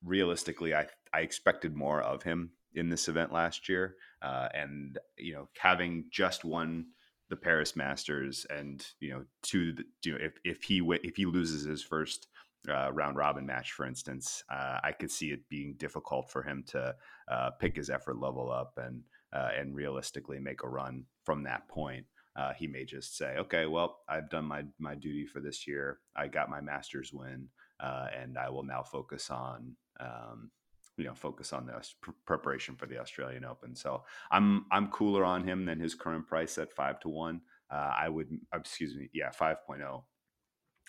[0.04, 5.34] realistically, I I expected more of him in this event last year, uh, and you
[5.34, 6.86] know, having just won
[7.28, 11.26] the Paris Masters, and you know, to the, you know, if if he if he
[11.26, 12.28] loses his first
[12.68, 16.64] uh, round robin match, for instance, uh, I could see it being difficult for him
[16.68, 16.94] to
[17.30, 21.68] uh, pick his effort level up and uh, and realistically make a run from that
[21.68, 22.06] point.
[22.36, 25.98] Uh, he may just say, "Okay, well, I've done my my duty for this year.
[26.16, 27.48] I got my Masters win,
[27.80, 30.50] uh, and I will now focus on." Um,
[30.96, 31.80] you know, focus on the
[32.26, 33.76] preparation for the Australian Open.
[33.76, 37.42] So I'm I'm cooler on him than his current price at five to one.
[37.70, 40.02] I would, excuse me, yeah, 5.0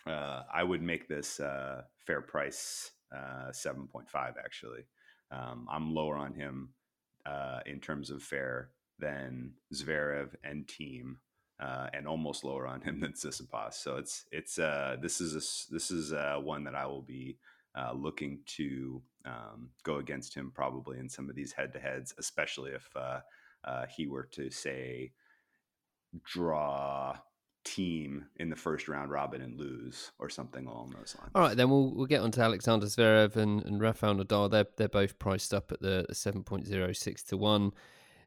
[0.08, 4.06] uh, I would make this uh, fair price uh, 7.5
[4.44, 4.86] actually.
[5.32, 6.70] Um, I'm lower on him
[7.26, 11.18] uh, in terms of fair than Zverev and Thiem,
[11.60, 13.76] uh, and almost lower on him than Tsitsipas.
[13.76, 17.38] So it's it's uh, this is a, this is one that I will be
[17.96, 22.72] looking to um, go against him probably in some of these head to heads, especially
[22.72, 22.90] if
[23.96, 25.12] he were to say
[26.24, 27.16] draw
[27.66, 31.32] Thiem in the first round robin and lose or something along those lines.
[31.36, 34.50] All right, then we'll we'll get on to Alexander Zverev and, and Rafael Nadal.
[34.50, 37.72] They're they're both priced up at the, the seven point zero six to one.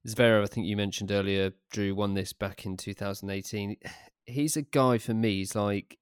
[0.07, 3.77] Zverev, I think you mentioned earlier, Drew won this back in 2018.
[4.27, 5.39] He's a guy for me.
[5.39, 5.99] He's like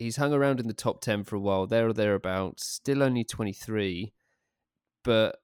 [0.00, 2.66] he's hung around in the top ten for a while, there or thereabouts.
[2.66, 4.12] Still only 23,
[5.04, 5.36] but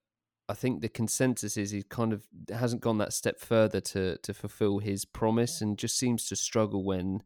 [0.49, 4.35] I think the consensus is he kind of hasn't gone that step further to to
[4.35, 7.23] fulfill his promise, and just seems to struggle when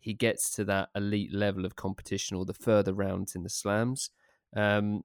[0.00, 4.10] he gets to that elite level of competition or the further rounds in the slams.
[4.54, 5.02] Um,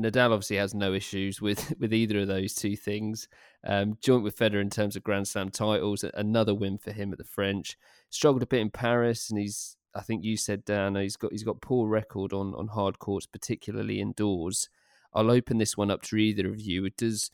[0.00, 3.28] Nadal obviously has no issues with with either of those two things.
[3.64, 7.18] Um, joint with Federer in terms of Grand Slam titles, another win for him at
[7.18, 7.76] the French.
[8.08, 11.42] Struggled a bit in Paris, and he's I think you said Dan he's got he's
[11.42, 14.68] got poor record on on hard courts, particularly indoors.
[15.12, 16.88] I'll open this one up to either of you.
[16.90, 17.30] Does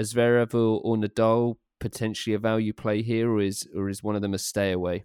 [0.00, 4.34] Zverev or, Nadal potentially a value play here, or is or is one of them
[4.34, 5.04] a stay away?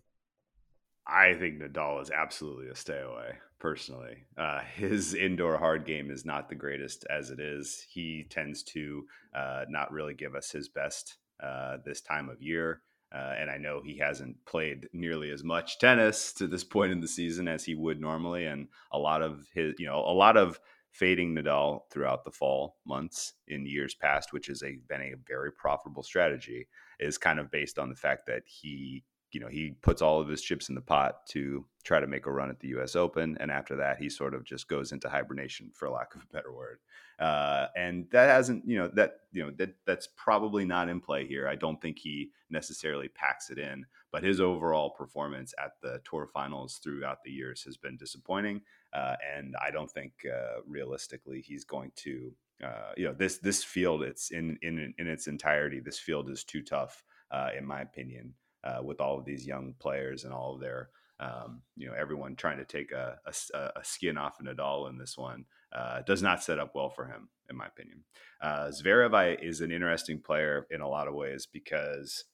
[1.05, 3.39] I think Nadal is absolutely a stay away.
[3.63, 7.87] Personally, uh, his indoor hard game is not the greatest as it is.
[7.89, 12.81] He tends to uh, not really give us his best uh, this time of year.
[13.15, 16.99] Uh, and I know he hasn't played nearly as much tennis to this point in
[16.99, 18.47] the season as he would normally.
[18.47, 20.59] And a lot of his, you know, a lot of
[20.91, 26.03] fading Nadal throughout the fall months in years past, which has been a very profitable
[26.03, 26.67] strategy,
[26.99, 30.27] is kind of based on the fact that he, you know, he puts all of
[30.27, 32.95] his chips in the pot to try to make a run at the U.S.
[32.95, 36.33] Open, and after that, he sort of just goes into hibernation, for lack of a
[36.33, 36.79] better word.
[37.19, 41.27] Uh, and that hasn't, you know, that you know that that's probably not in play
[41.27, 41.47] here.
[41.47, 46.27] I don't think he necessarily packs it in, but his overall performance at the Tour
[46.27, 48.61] Finals throughout the years has been disappointing.
[48.93, 52.33] Uh, and I don't think uh, realistically he's going to.
[52.63, 55.81] Uh, you know this this field it's in in in its entirety.
[55.81, 59.73] This field is too tough, uh, in my opinion, uh, with all of these young
[59.79, 63.83] players and all of their um, you know everyone trying to take a, a, a
[63.83, 67.29] skin off of Nadal in this one uh, does not set up well for him,
[67.49, 68.03] in my opinion.
[68.41, 72.25] Uh, Zverev is an interesting player in a lot of ways because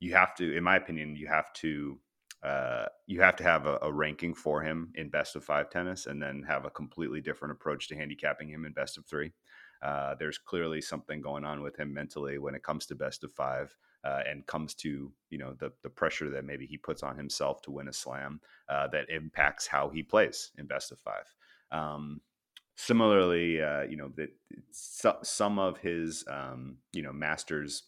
[0.00, 1.98] you have to, in my opinion, you have to
[2.42, 6.06] uh, you have to have a, a, ranking for him in best of five tennis
[6.06, 9.32] and then have a completely different approach to handicapping him in best of three.
[9.80, 13.30] Uh, there's clearly something going on with him mentally when it comes to best of
[13.30, 17.16] five uh, and comes to you know the the pressure that maybe he puts on
[17.16, 21.34] himself to win a slam uh, that impacts how he plays in best of five.
[21.70, 22.20] Um,
[22.76, 24.30] similarly, uh, you know that
[24.72, 27.84] some of his um, you know masters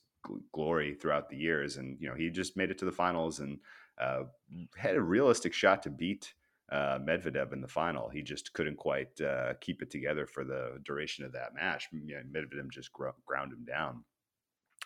[0.52, 3.58] glory throughout the years, and you know he just made it to the finals and
[4.00, 4.22] uh,
[4.76, 6.34] had a realistic shot to beat
[6.72, 8.08] uh, Medvedev in the final.
[8.08, 11.88] He just couldn't quite uh, keep it together for the duration of that match.
[11.92, 14.04] You know, Medvedev just gro- ground him down.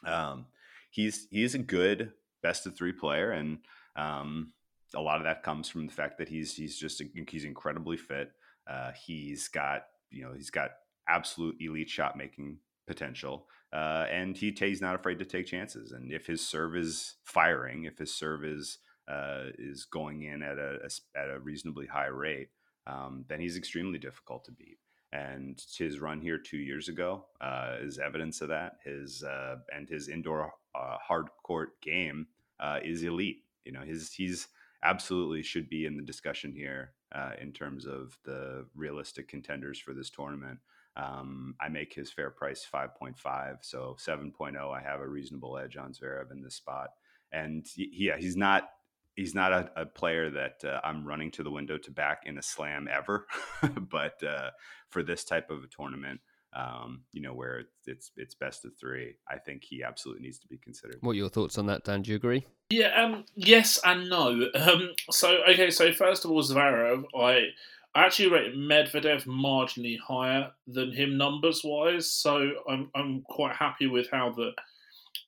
[0.05, 0.47] Um,
[0.91, 2.13] he's he's a good
[2.43, 3.59] best of three player, and
[3.97, 4.53] um,
[4.95, 8.33] a lot of that comes from the fact that he's he's just he's incredibly fit.
[8.69, 10.71] Uh, he's got you know he's got
[11.09, 13.47] absolute elite shot making potential.
[13.73, 15.93] Uh, and he he's not afraid to take chances.
[15.93, 20.59] And if his serve is firing, if his serve is uh, is going in at
[20.59, 22.49] a, a, at a reasonably high rate,
[22.87, 24.79] um, then he's extremely difficult to beat.
[25.13, 28.77] And his run here two years ago uh, is evidence of that.
[28.85, 32.27] His uh, and his indoor uh, hard court game
[32.61, 33.45] uh, is elite.
[33.65, 34.49] You know, his he's
[34.83, 39.93] absolutely should be in the discussion here uh, in terms of the realistic contenders for
[39.95, 40.59] this tournament.
[40.97, 44.77] Um, I make his fair price 5.5, so 7.0.
[44.77, 46.91] I have a reasonable edge on Zverev in this spot,
[47.33, 48.71] and yeah, he's not
[49.15, 52.39] he's not a, a player that uh, I'm running to the window to back in
[52.39, 53.27] a slam ever,
[53.91, 54.51] but uh,
[54.91, 56.21] for this type of a tournament,
[56.55, 60.49] um, you know, where it's it's best of three, I think he absolutely needs to
[60.49, 60.99] be considered.
[61.01, 62.03] What are your thoughts on that, Dan?
[62.03, 62.47] Do you agree?
[62.71, 64.49] Yeah, um, yes and no.
[64.55, 67.49] Um, so okay, so first of all, Zverev, I
[67.95, 73.87] I actually rate Medvedev marginally higher than him numbers wise, so I'm I'm quite happy
[73.87, 74.53] with how the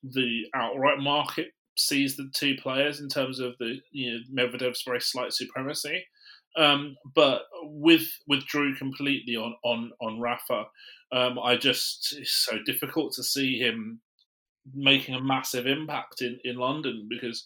[0.02, 5.00] the outright market sees the two players in terms of the you know Medvedev's very
[5.00, 6.04] slight supremacy.
[6.56, 10.66] Um, but with with Drew completely on on on Rafa,
[11.12, 14.00] um, I just it's so difficult to see him
[14.74, 17.44] making a massive impact in, in London because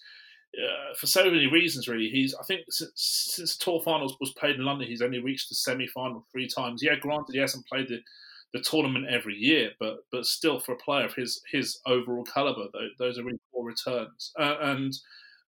[0.59, 4.33] uh, for so many reasons really he's I think since since the tour finals was
[4.33, 6.83] played in London he's only reached the semi final three times.
[6.83, 8.01] Yeah, granted he hasn't played the
[8.55, 12.69] the tournament every year, but but still for a player of his his overall caliber,
[12.99, 14.33] those are really poor returns.
[14.39, 14.97] Uh, and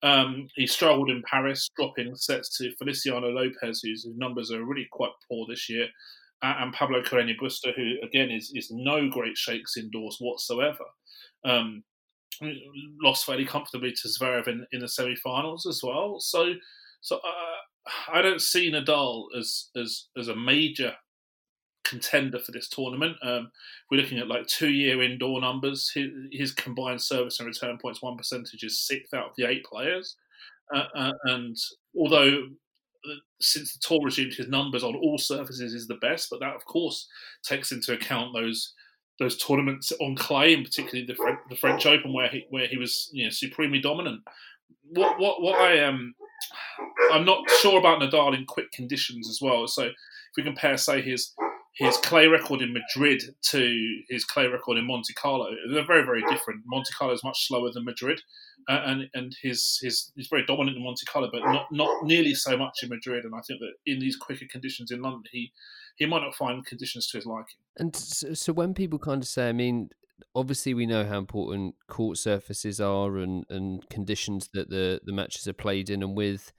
[0.06, 5.10] um, he struggled in Paris, dropping sets to Feliciano Lopez, whose numbers are really quite
[5.28, 5.88] poor this year,
[6.42, 10.84] and Pablo Carreño Busta, who again is is no great shakes indoors whatsoever.
[11.44, 11.82] Um,
[13.02, 16.16] lost fairly comfortably to Zverev in, in the semi-finals as well.
[16.20, 16.52] So,
[17.00, 20.94] so uh, I don't see Nadal as as as a major
[21.88, 23.16] contender for this tournament.
[23.22, 23.50] Um,
[23.90, 25.90] we're looking at like two year indoor numbers.
[25.94, 29.64] His, his, combined service and return points one percentage is sixth out of the eight
[29.64, 30.16] players.
[30.74, 31.56] Uh, uh, and
[31.98, 32.42] although
[33.06, 36.54] uh, since the tour resumed, his numbers on all surfaces is the best, but that
[36.54, 37.06] of course
[37.44, 38.74] takes into account those
[39.18, 42.76] those tournaments on clay, and particularly the, French, the French Open, where he where he
[42.76, 44.22] was you know supremely dominant.
[44.90, 46.14] What what what I am, um,
[47.12, 49.66] I'm not sure about Nadal in quick conditions as well.
[49.68, 49.92] So if
[50.36, 51.32] we compare, say, his
[51.76, 55.50] his clay record in Madrid to his clay record in Monte Carlo.
[55.70, 56.62] They're very, very different.
[56.64, 58.22] Monte Carlo is much slower than Madrid,
[58.68, 62.34] uh, and and his his he's very dominant in Monte Carlo, but not not nearly
[62.34, 63.24] so much in Madrid.
[63.24, 65.52] And I think that in these quicker conditions in London, he
[65.96, 67.58] he might not find conditions to his liking.
[67.76, 69.90] And so, so when people kind of say, I mean,
[70.34, 75.46] obviously we know how important court surfaces are and and conditions that the the matches
[75.46, 76.52] are played in and with.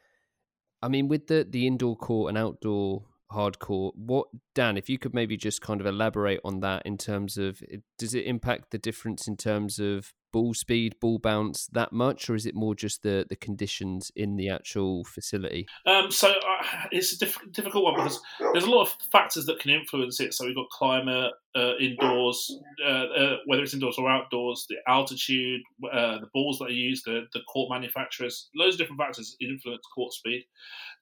[0.80, 3.96] I mean, with the the indoor court and outdoor hard court.
[3.96, 7.62] What Dan, if you could maybe just kind of elaborate on that in terms of
[7.72, 12.30] eh, does it impact the difference in terms of ball speed, ball bounce that much,
[12.30, 15.68] or is it more just the the conditions in the actual facility?
[15.86, 18.22] Um, so uh, it's a diff- difficult one because
[18.54, 20.34] there's a lot of factors that can influence it.
[20.34, 25.62] So we've got climate, uh, indoors, uh, uh whether it's indoors or outdoors, the altitude,
[25.92, 29.86] uh, the balls that are used, the, the court manufacturers, loads of different factors influence
[29.94, 30.46] court speed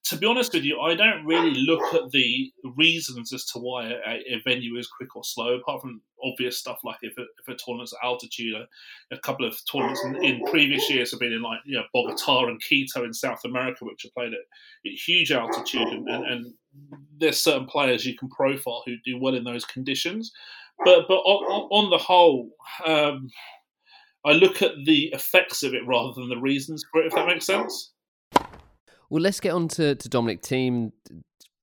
[0.05, 3.87] to be honest with you, I don't really look at the reasons as to why
[3.87, 7.47] a, a venue is quick or slow, apart from obvious stuff like if a, if
[7.47, 8.55] a tournament's at altitude.
[8.55, 11.83] A, a, couple of tournaments in, in, previous years have been in like you know
[11.93, 14.39] Bogota and Quito in South America, which are played at,
[14.85, 16.53] at huge altitude, and, and, and,
[17.17, 20.31] there's certain players you can profile who do well in those conditions.
[20.83, 22.49] But but on, on the whole.
[22.85, 23.29] Um,
[24.25, 27.27] I look at the effects of it rather than the reasons for it, if that
[27.27, 27.91] makes sense.
[29.09, 30.91] Well, let's get on to, to Dominic Thiem.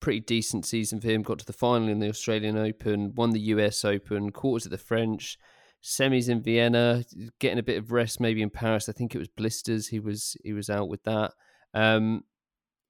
[0.03, 1.23] Pretty decent season for him.
[1.23, 4.77] Got to the final in the Australian Open, won the US Open, quarters at the
[4.77, 5.39] French,
[5.83, 7.05] semis in Vienna,
[7.39, 8.89] getting a bit of rest maybe in Paris.
[8.89, 9.89] I think it was blisters.
[9.89, 11.33] He was he was out with that.
[11.73, 12.25] Um,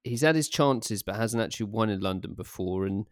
[0.03, 2.85] he's had his chances, but hasn't actually won in London before.
[2.85, 3.07] And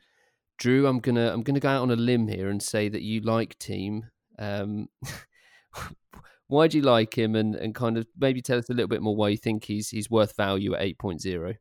[0.58, 3.22] Drew, I'm gonna I'm gonna go out on a limb here and say that you
[3.22, 4.02] like Thiem.
[4.38, 4.88] Um,
[6.48, 9.02] why do you like him, and, and kind of maybe tell us a little bit
[9.02, 11.56] more why you think he's he's worth value at 8.0?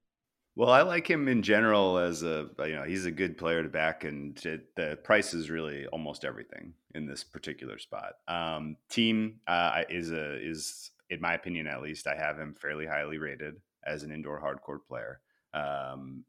[0.56, 3.68] Well, I like him in general as a you know he's a good player to
[3.68, 4.36] back, and
[4.76, 8.14] the price is really almost everything in this particular spot.
[8.26, 12.86] Um, Thiem uh, is a is in my opinion at least I have him fairly
[12.86, 15.20] highly rated as an indoor hard court player.
[15.54, 16.24] Um,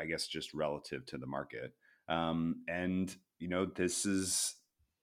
[0.00, 1.74] I guess just relative to the market,
[2.08, 4.54] um, and you know this is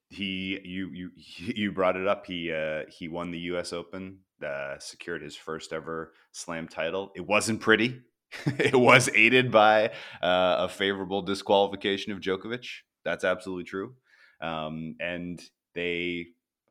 [0.08, 2.26] he you you you brought it up.
[2.26, 3.74] He uh, he won the U.S.
[3.74, 7.12] Open, uh, secured his first ever Slam title.
[7.14, 8.00] It wasn't pretty.
[8.46, 9.88] it was aided by
[10.22, 12.66] uh, a favorable disqualification of Djokovic.
[13.04, 13.94] That's absolutely true.
[14.40, 15.42] Um, and
[15.74, 16.26] they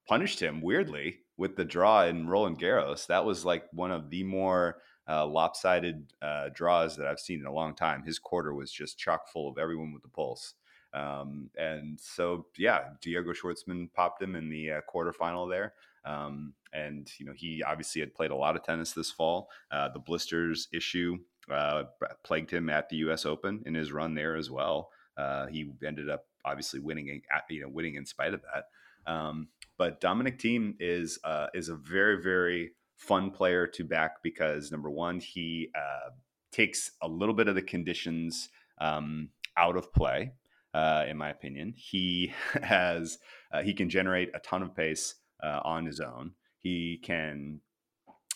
[0.07, 3.07] punished him weirdly with the draw in Roland Garros.
[3.07, 4.77] That was like one of the more
[5.07, 8.03] uh, lopsided uh, draws that I've seen in a long time.
[8.03, 10.55] His quarter was just chock full of everyone with the pulse.
[10.93, 15.73] Um, and so, yeah, Diego Schwartzman popped him in the uh, quarterfinal there.
[16.05, 19.49] Um, and, you know, he obviously had played a lot of tennis this fall.
[19.71, 21.17] Uh, the blisters issue
[21.51, 21.83] uh,
[22.23, 23.25] plagued him at the U.S.
[23.25, 24.89] Open in his run there as well.
[25.17, 29.11] Uh, he ended up obviously winning, you know, winning in spite of that.
[29.11, 34.71] Um, but Dominic Thiem is uh, is a very very fun player to back because
[34.71, 36.11] number one, he uh,
[36.51, 40.33] takes a little bit of the conditions um, out of play.
[40.73, 43.19] Uh, in my opinion, he has
[43.51, 46.31] uh, he can generate a ton of pace on his own.
[46.61, 47.61] He can,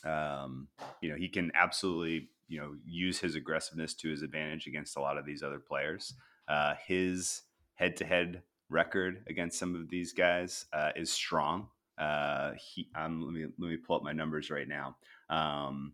[0.05, 0.67] um,
[1.01, 5.01] you know, he can absolutely you know use his aggressiveness to his advantage against a
[5.01, 6.13] lot of these other players.
[6.47, 7.43] Uh, his
[7.75, 11.67] head to head record against some of these guys uh, is strong.
[11.97, 14.97] Uh, he, um, let me let me pull up my numbers right now.
[15.29, 15.93] Um,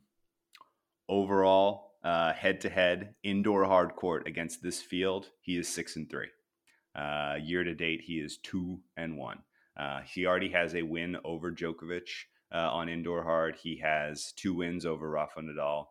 [1.07, 6.29] overall, head to head indoor hard court against this field, he is six and three.
[6.95, 9.39] Uh, year to date, he is two and one.
[9.77, 12.07] Uh, he already has a win over Djokovic
[12.53, 13.57] uh, on indoor hard.
[13.61, 15.85] He has two wins over Rafa Nadal uh,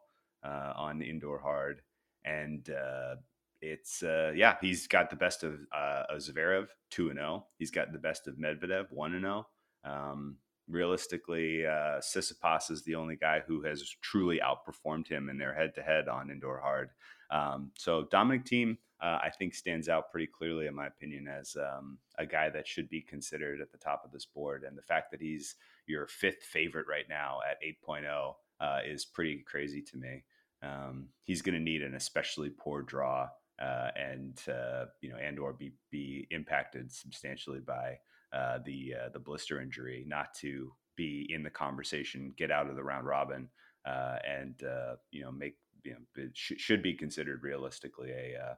[0.44, 1.82] on indoor hard,
[2.24, 3.16] and uh,
[3.60, 7.44] it's uh, yeah, he's got the best of, uh, of Zverev, two and zero.
[7.44, 7.46] Oh.
[7.58, 9.46] He's got the best of Medvedev, one and zero.
[9.84, 9.90] Oh.
[9.90, 10.36] Um,
[10.68, 15.74] realistically, uh, Tsitsipas is the only guy who has truly outperformed him in their head
[15.74, 16.90] to head on indoor hard.
[17.30, 21.56] Um, so Dominic Thiem, uh, I think, stands out pretty clearly, in my opinion, as
[21.56, 24.64] um, a guy that should be considered at the top of this board.
[24.64, 29.44] And the fact that he's your fifth favorite right now at 8.0 uh, is pretty
[29.46, 30.24] crazy to me.
[30.64, 33.28] Um, he's going to need an especially poor draw
[33.60, 37.98] uh, and uh, you know, and or be be impacted substantially by
[38.32, 42.76] uh, the uh, the blister injury, not to be in the conversation, get out of
[42.76, 43.48] the round robin,
[43.86, 48.56] uh, and uh, you know, make you know, sh- should be considered realistically a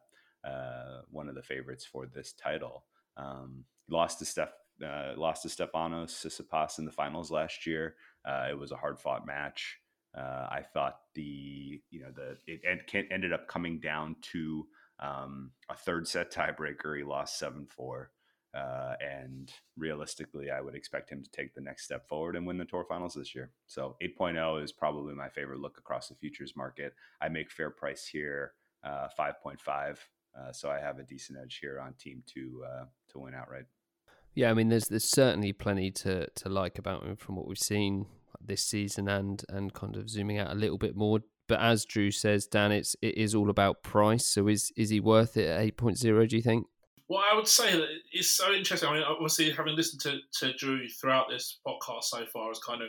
[1.11, 2.85] one of the favorites for this title.
[3.17, 4.53] Um, lost to Steph.
[4.81, 7.97] lost to Stefanos Tsitsipas in the finals last year.
[8.27, 9.79] it was a hard fought match.
[10.23, 12.61] I thought the you know the it
[13.11, 14.67] ended up coming down to
[14.99, 16.97] um, a third set tiebreaker.
[16.97, 18.11] He lost 7 4.
[18.55, 22.57] Uh, and realistically, I would expect him to take the next step forward and win
[22.57, 23.51] the tour finals this year.
[23.67, 26.95] So 8.0 is probably my favorite look across the futures market.
[27.21, 28.53] I make fair price here,
[28.83, 29.99] uh, 5.5.
[30.39, 33.65] Uh, so I have a decent edge here on Thiem to uh, to win outright.
[34.35, 37.59] Yeah, I mean, there's there's certainly plenty to, to like about him from what we've
[37.59, 38.07] seen
[38.47, 42.11] this season, and and kind of zooming out a little bit more but as Drew
[42.11, 44.27] says, Dan, it's it is all about price.
[44.27, 46.27] So is is he worth it at eight point zero?
[46.27, 46.67] Do you think?
[47.09, 48.89] Well, I would say that it's so interesting.
[48.89, 52.59] I mean, obviously, having listened to, to Drew throughout this podcast so far, I was
[52.59, 52.89] kind of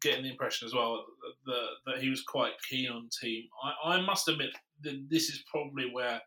[0.00, 1.04] getting the impression as well
[1.44, 3.42] that, that he was quite keen on Thiem.
[3.62, 4.50] I, I must admit
[4.84, 6.20] that this is probably where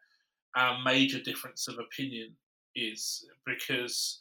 [0.55, 2.35] our major difference of opinion
[2.75, 4.19] is because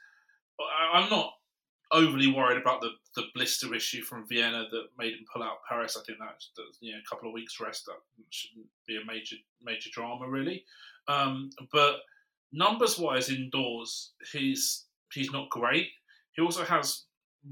[0.93, 1.33] I'm not
[1.93, 5.97] overly worried about the, the blister issue from Vienna that made him pull out Paris.
[5.97, 7.97] I think that's, that's you know a couple of weeks rest that
[8.31, 10.65] shouldn't be a major major drama really.
[11.09, 12.01] Um, but
[12.53, 15.89] numbers wise indoors, he's he's not great.
[16.33, 17.05] He also has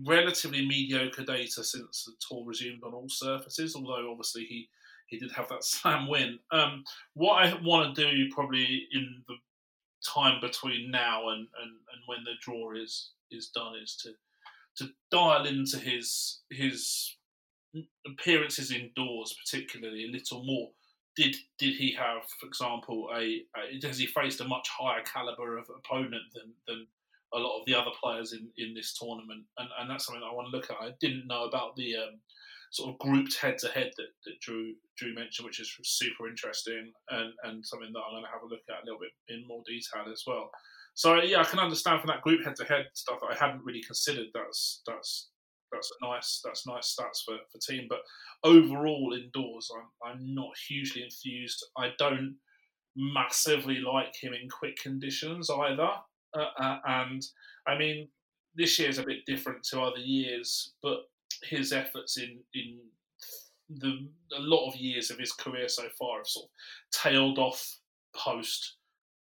[0.06, 3.74] relatively mediocre data since the tour resumed on all surfaces.
[3.74, 4.68] Although obviously he
[5.06, 6.38] he did have that slam win.
[6.50, 6.84] Um,
[7.14, 9.34] what I want to do probably in the
[10.06, 14.12] time between now and, and, and when the draw is is done is to
[14.78, 17.16] to dial into his his
[18.06, 20.70] appearances indoors, particularly a little more.
[21.16, 25.58] Did did he have, for example, a, a has he faced a much higher caliber
[25.58, 26.86] of opponent than than
[27.34, 29.44] a lot of the other players in, in this tournament?
[29.58, 30.76] And and that's something I want to look at.
[30.80, 32.20] I didn't know about the um,
[32.70, 36.92] sort of grouped head to head that that Drew Drew mentioned, which is super interesting
[37.10, 39.46] and and something that I'm going to have a look at a little bit in
[39.46, 40.50] more detail as well.
[40.98, 43.64] So yeah, I can understand from that group head to head stuff that I hadn't
[43.64, 44.26] really considered.
[44.34, 45.30] That's that's
[45.70, 47.86] that's a nice that's nice stats for for Thiem.
[47.88, 48.00] But
[48.42, 51.64] overall indoors, I'm I'm not hugely enthused.
[51.76, 52.34] I don't
[52.96, 55.88] massively like him in quick conditions either.
[56.36, 57.22] Uh, uh, and
[57.68, 58.08] I mean,
[58.56, 61.02] this year is a bit different to other years, but
[61.44, 62.80] his efforts in in
[63.68, 67.78] the a lot of years of his career so far have sort of tailed off
[68.16, 68.78] post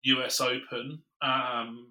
[0.04, 1.86] US Open, um,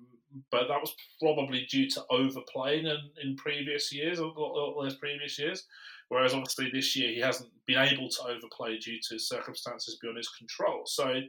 [0.52, 5.66] but that was probably due to overplaying in, in previous years, those previous years.
[6.10, 10.30] Whereas obviously this year he hasn't been able to overplay due to circumstances beyond his
[10.30, 10.84] control.
[10.86, 11.22] So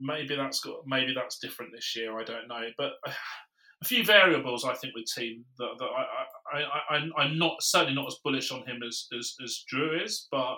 [0.00, 2.18] maybe that's got maybe that's different this year.
[2.18, 2.92] I don't know, but
[3.82, 7.94] a few variables I think with Thiem that, that I, I, I, I'm not certainly
[7.94, 10.56] not as bullish on him as, as, as Drew is, but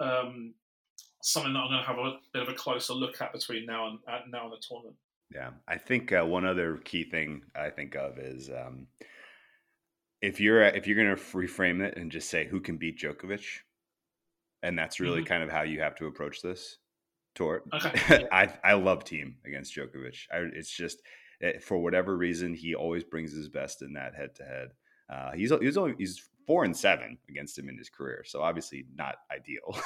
[0.00, 0.54] um,
[1.22, 3.88] something that I'm going to have a bit of a closer look at between now
[3.88, 3.98] and
[4.30, 4.96] now and the tournament.
[5.34, 8.86] Yeah, I think uh, one other key thing I think of is um,
[10.22, 13.44] if you're if you're going to reframe it and just say who can beat Djokovic,
[14.62, 15.26] and that's really mm-hmm.
[15.26, 16.78] kind of how you have to approach this
[17.34, 17.62] tour.
[17.74, 18.28] Okay.
[18.32, 20.18] I I love Thiem against Djokovic.
[20.32, 21.02] I, it's just
[21.42, 24.68] eh, for whatever reason he always brings his best in that head to head.
[25.34, 28.24] He's he's only he's four and seven against him in his career.
[28.26, 29.76] So obviously not ideal,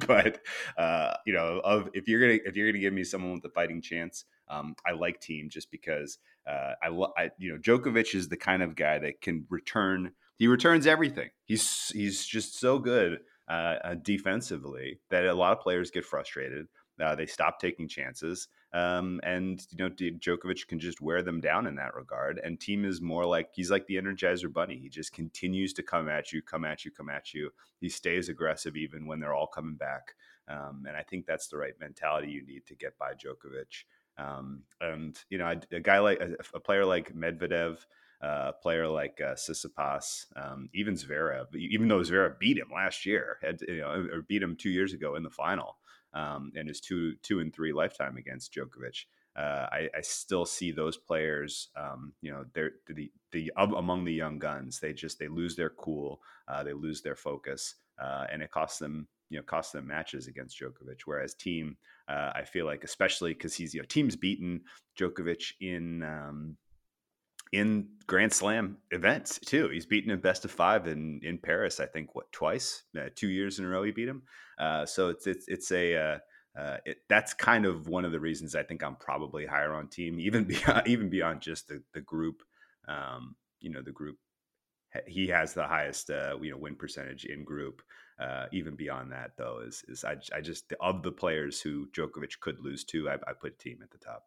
[0.06, 0.40] but
[0.76, 3.50] uh, you know, of if you're gonna if you're gonna give me someone with a
[3.50, 8.28] fighting chance, um, I like Thiem just because uh, I, I you know Djokovic is
[8.28, 10.12] the kind of guy that can return.
[10.36, 11.30] He returns everything.
[11.44, 16.66] He's he's just so good uh defensively that a lot of players get frustrated.
[17.00, 18.48] Uh, they stop taking chances.
[18.74, 22.40] Um, and you know, Djokovic can just wear them down in that regard.
[22.42, 24.76] And Thiem is more like he's like the Energizer Bunny.
[24.76, 27.50] He just continues to come at you, come at you, come at you.
[27.80, 30.14] He stays aggressive even when they're all coming back.
[30.48, 33.84] Um, and I think that's the right mentality you need to get by Djokovic.
[34.18, 37.78] Um, and you know, a, a guy like a, a, player like Medvedev.
[38.22, 43.04] Uh, a player like uh, Tsitsipas, um, even Zverev, even though Zverev beat him last
[43.04, 45.76] year, had you know, or beat him two years ago in the final,
[46.14, 49.04] um, and his two two and three lifetime against Djokovic.
[49.36, 51.68] Uh, I, I, still see those players.
[51.74, 54.78] Um, you know, they're the the among the young guns.
[54.78, 58.78] They just they lose their cool, uh, they lose their focus, uh, and it costs
[58.78, 61.00] them you know costs them matches against Djokovic.
[61.04, 61.74] Whereas Thiem,
[62.08, 64.60] uh, I feel like especially because he's you know Thiem's beaten
[64.96, 66.56] Djokovic in um,
[67.54, 69.68] in Grand Slam events too.
[69.68, 71.78] He's beaten him best of five in in Paris.
[71.78, 74.22] I think what twice, uh, two years in a row he beat him.
[74.58, 76.18] Uh, so it's it's it's a uh,
[76.58, 79.86] uh, it, that's kind of one of the reasons I think I'm probably higher on
[79.86, 82.42] Thiem, even beyond even beyond just the the group.
[82.88, 84.18] Um, you know, the group
[85.06, 87.82] he has the highest uh, you know win percentage in group.
[88.20, 92.40] Uh, even beyond that, though, is is I, I just of the players who Djokovic
[92.40, 94.24] could lose to, I, I put Thiem at the top.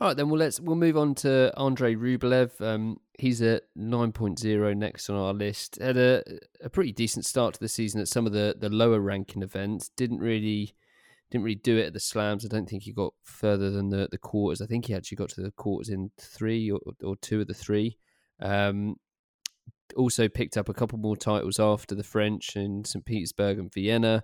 [0.00, 2.60] All right, then we'll let's we'll move on to Andre Rublev.
[2.60, 5.78] Um, he's at nine point zero next on our list.
[5.80, 6.22] Had a
[6.62, 9.88] a pretty decent start to the season at some of the the lower ranking events.
[9.96, 10.72] Didn't really
[11.32, 12.44] didn't really do it at the slams.
[12.44, 14.62] I don't think he got further than the the quarters.
[14.62, 17.54] I think he actually got to the quarters in three or, or two of the
[17.54, 17.98] three.
[18.40, 18.96] Um,
[19.96, 23.04] also picked up a couple more titles after the French in St.
[23.04, 24.22] Petersburg and Vienna.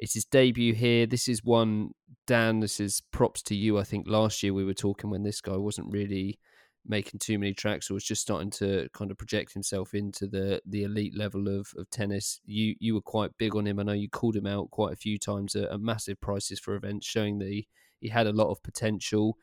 [0.00, 1.04] It's his debut here.
[1.04, 1.90] This is one,
[2.26, 3.78] Dan, this is props to you.
[3.78, 6.38] I think last year we were talking when this guy wasn't really
[6.86, 10.62] making too many tracks or was just starting to kind of project himself into the
[10.64, 12.40] the elite level of, of tennis.
[12.46, 13.78] You you were quite big on him.
[13.78, 16.74] I know you called him out quite a few times at, at massive prices for
[16.74, 17.68] events, showing that he,
[18.00, 19.36] he had a lot of potential.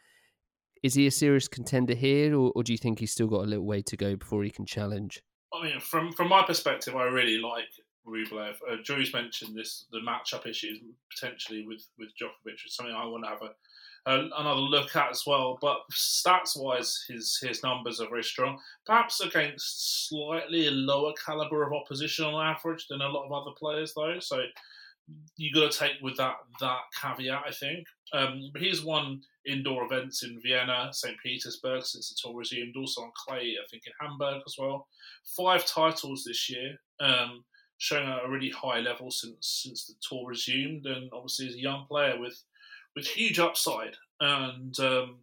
[0.81, 3.49] Is he a serious contender here, or, or do you think he's still got a
[3.49, 5.21] little way to go before he can challenge?
[5.53, 7.69] I mean, from from my perspective, I really like
[8.07, 8.55] Rublev.
[8.69, 10.79] Uh, Drew's mentioned this the matchup issues
[11.13, 13.51] potentially with with Djokovic is something I want to have a,
[14.07, 15.57] another look at as well.
[15.61, 18.59] But stats wise, his his numbers are very strong.
[18.85, 23.93] Perhaps against slightly lower caliber of opposition on average than a lot of other players,
[23.93, 24.19] though.
[24.19, 24.43] So
[25.37, 27.87] you got to take with that that caveat, I think.
[28.13, 31.17] Um, but he's won indoor events in Vienna, St.
[31.23, 34.87] Petersburg since the tour resumed, also on clay, I think in Hamburg as well.
[35.35, 36.77] Five titles this year.
[36.99, 37.43] Um,
[37.79, 41.85] showing a really high level since since the tour resumed, and obviously he's a young
[41.87, 42.41] player with
[42.95, 43.95] with huge upside.
[44.19, 45.17] And um,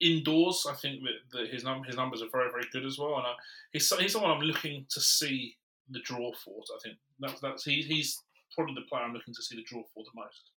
[0.00, 3.16] indoors, I think that, that his num- his numbers are very very good as well.
[3.16, 3.34] And uh,
[3.72, 5.56] he's he's someone I'm looking to see
[5.90, 6.62] the draw for.
[6.74, 8.20] I think that's that's he, he's
[8.58, 10.50] probably the player I'm looking to see the draw for the most.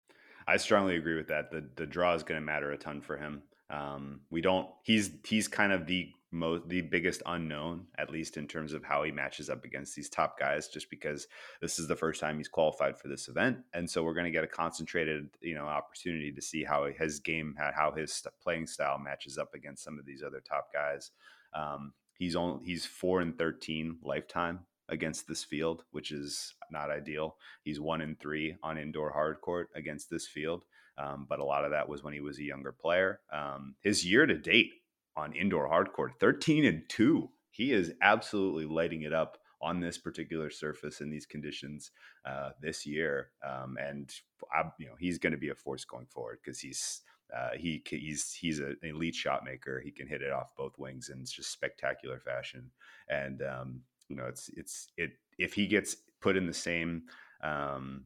[0.47, 1.51] I strongly agree with that.
[1.51, 3.43] The the draw is going to matter a ton for him.
[3.69, 4.67] Um, we don't.
[4.83, 9.03] He's he's kind of the most the biggest unknown, at least in terms of how
[9.03, 11.27] he matches up against these top guys, just because
[11.61, 14.31] this is the first time he's qualified for this event, and so we're going to
[14.31, 18.97] get a concentrated, you know, opportunity to see how his game, how his playing style
[18.97, 21.11] matches up against some of these other top guys.
[21.53, 27.37] Um, he's only he's four and thirteen lifetime against this field, which is not ideal.
[27.63, 30.63] He's one in three on indoor hard court against this field.
[30.97, 33.21] Um, but a lot of that was when he was a younger player.
[33.31, 34.71] Um, his year to date
[35.15, 37.29] on indoor hard court, 13 and 2
[37.59, 41.91] he is absolutely lighting it up on this particular surface in these conditions
[42.25, 44.13] uh, this year um, and
[44.53, 47.01] I, you know he's going to be a force going forward because he's
[47.35, 51.09] uh, he he's he's an elite shot maker he can hit it off both wings
[51.09, 52.71] in just spectacular fashion
[53.09, 57.03] and um, you know it's it's it if he gets put in the same
[57.41, 58.05] um,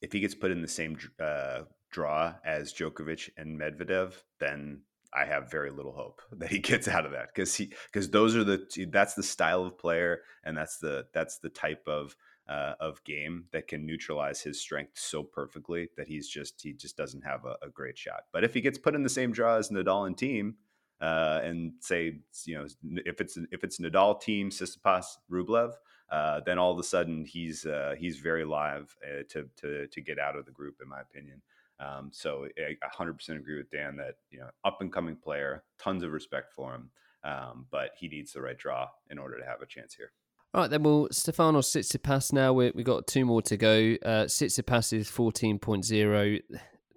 [0.00, 4.82] if he gets put in the same uh, draw as Djokovic and Medvedev, then
[5.14, 8.36] I have very little hope that he gets out of that because he because those
[8.36, 12.16] are the that's the style of player and that's the that's the type of
[12.48, 16.96] uh, of game that can neutralize his strength so perfectly that he's just he just
[16.96, 18.24] doesn't have a, a great shot.
[18.32, 20.54] But if he gets put in the same draw as Nadal and Thiem,
[21.00, 22.66] uh, and say you know
[23.04, 25.72] if it's if it's Nadal Thiem Tsitsipas Rublev,
[26.10, 30.00] uh, then all of a sudden he's uh, he's very live uh, to to to
[30.00, 31.42] get out of the group in my opinion.
[31.80, 36.02] Um, so I 100% agree with Dan that you know up and coming player, tons
[36.02, 36.90] of respect for him,
[37.24, 40.12] um, but he needs the right draw in order to have a chance here.
[40.54, 42.52] All right, then we'll Stefanos Tsitsipas now.
[42.52, 43.96] we have got two more to go.
[44.04, 46.40] Uh, Tsitsipas is 14.0.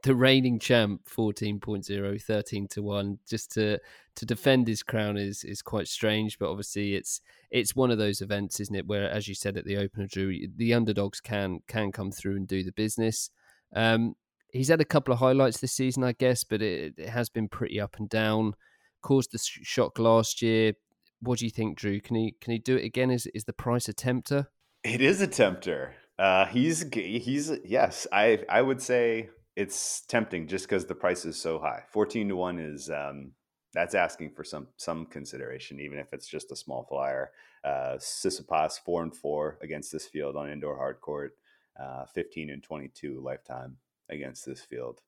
[0.07, 3.19] The reigning champ, 14.0, 13 to 1.
[3.27, 3.77] Just to
[4.15, 7.19] to defend his crown is is quite strange, but obviously it's
[7.51, 10.47] it's one of those events, isn't it, where, as you said at the opener, Drew,
[10.55, 13.31] the underdogs can can come through and do the business.
[13.75, 14.15] Um,
[14.53, 17.49] he's had a couple of highlights this season, I guess, but it, it has been
[17.49, 18.53] pretty up and down.
[19.01, 20.71] Caused the shock last year,
[21.19, 21.99] what do you think, Drew?
[21.99, 23.11] Can he can he do it again?
[23.11, 24.47] Is is the price a tempter?
[24.85, 25.95] It is a tempter.
[26.17, 28.07] Uh, he's he's yes.
[28.13, 31.81] I I would say it's tempting just because the price is so high.
[31.89, 33.31] Fourteen to one is um,
[33.73, 37.31] that's asking for some some consideration, even if it's just a small flyer.
[37.63, 41.35] Uh, Tsitsipas four and four against this field on indoor hard court.
[41.77, 43.77] Uh, Fifteen and twenty two lifetime
[44.09, 45.01] against this field.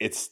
[0.00, 0.30] It's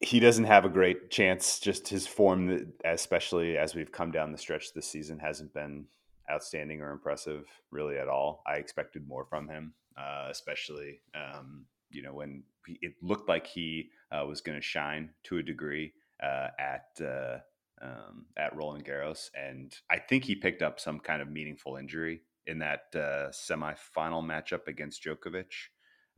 [0.00, 1.60] he doesn't have a great chance.
[1.60, 5.84] Just his form, especially as we've come down the stretch this season, hasn't been
[6.30, 8.42] outstanding or impressive really at all.
[8.46, 13.46] I expected more from him, uh, especially um, you know when he, it looked like
[13.46, 15.92] he uh, was going to shine to a degree
[16.22, 17.38] uh, at uh,
[17.82, 22.22] um, at Roland Garros, and I think he picked up some kind of meaningful injury
[22.46, 25.52] in that uh, semifinal matchup against Djokovic.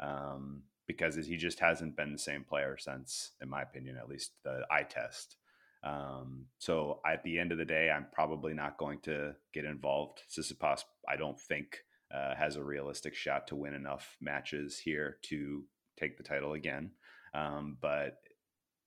[0.00, 4.32] Um, because he just hasn't been the same player since, in my opinion, at least
[4.42, 5.36] the eye test.
[5.84, 10.22] Um, so at the end of the day, I'm probably not going to get involved.
[10.30, 11.84] Tsitsipas, I don't think,
[12.14, 15.64] uh, has a realistic shot to win enough matches here to
[15.98, 16.90] take the title again.
[17.34, 18.18] Um, but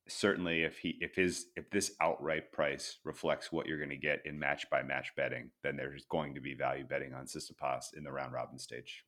[0.07, 4.21] certainly, if he if his if this outright price reflects what you're going to get
[4.25, 8.03] in match by match betting, then there's going to be value betting on Tsitsipas in
[8.03, 9.03] the round robin stage.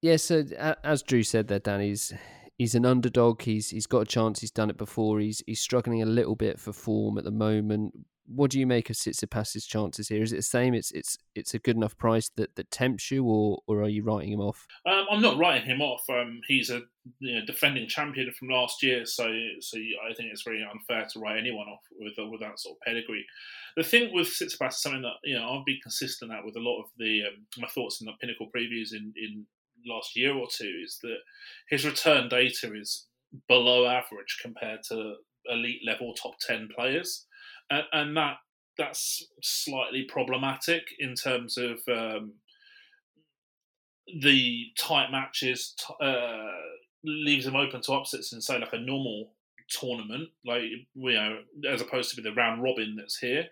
[0.00, 0.44] Yeah, so
[0.84, 2.12] as Drew said there, Danny's
[2.58, 3.42] he's an underdog.
[3.42, 4.40] He's he's got a chance.
[4.40, 5.20] He's done it before.
[5.20, 7.94] He's he's struggling a little bit for form at the moment.
[8.30, 10.22] What do you make of Tsitsipas's chances here?
[10.22, 10.74] Is it the same?
[10.74, 14.02] It's it's it's a good enough price that, that tempts you, or or are you
[14.02, 14.66] writing him off?
[14.84, 16.02] Um, I'm not writing him off.
[16.10, 16.82] Um, he's a
[17.20, 19.24] you know, defending champion from last year, so
[19.60, 22.86] so I think it's very unfair to write anyone off with with that sort of
[22.86, 23.24] pedigree.
[23.76, 26.60] The thing with Tsitsipas is something that you know I've been consistent at with a
[26.60, 29.46] lot of the um, my thoughts in the pinnacle previews in in
[29.86, 31.18] last year or two is that
[31.68, 33.06] his return data is
[33.48, 35.14] below average compared to
[35.46, 37.26] elite level top 10 players.
[37.70, 38.36] And, and that
[38.76, 42.34] that's slightly problematic in terms of um,
[44.20, 46.46] the tight matches uh,
[47.04, 49.32] leaves him open to upsets in say like a normal
[49.68, 51.38] tournament like you know
[51.70, 53.44] as opposed to the round robin that's here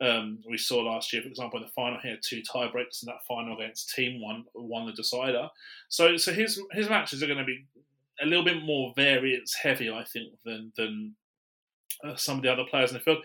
[0.00, 3.08] um, we saw last year, for example, in the final, he had two tiebreaks, and
[3.08, 5.48] that final against Thiem One won the decider.
[5.88, 7.64] So, so his his matches are going to be
[8.20, 11.14] a little bit more variance heavy, I think, than than
[12.04, 13.24] uh, some of the other players in the field.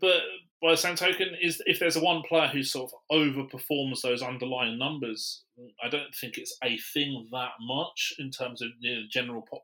[0.00, 0.20] But
[0.62, 4.22] by the same token, is if there's a one player who sort of overperforms those
[4.22, 5.44] underlying numbers,
[5.82, 9.62] I don't think it's a thing that much in terms of the general pop-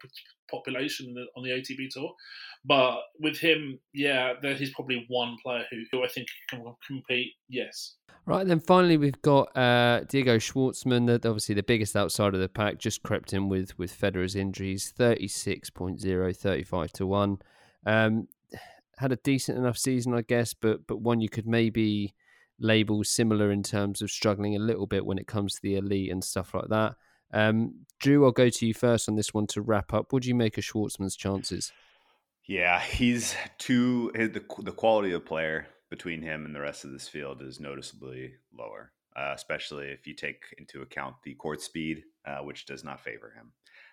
[0.51, 2.13] population on the ATP tour.
[2.65, 7.33] But with him, yeah, he's probably one player who, who I think can compete.
[7.49, 7.97] Yes.
[8.25, 12.49] Right, then finally we've got uh, Diego Schwartzman, that obviously the biggest outside of the
[12.49, 17.39] pack, just crept in with with Federer's injuries, 36.0, 35 to 1.
[17.87, 18.27] Um,
[18.99, 22.15] had a decent enough season, I guess, but but one you could maybe
[22.59, 26.11] label similar in terms of struggling a little bit when it comes to the elite
[26.11, 26.95] and stuff like that.
[27.33, 30.13] Um, Drew, I'll go to you first on this one to wrap up.
[30.13, 31.73] What do you make of Schwartzman's chances?
[32.47, 37.09] Yeah, he's too the the quality of player between him and the rest of this
[37.09, 42.39] field is noticeably lower, uh, especially if you take into account the court speed, uh,
[42.39, 43.53] which does not favor him.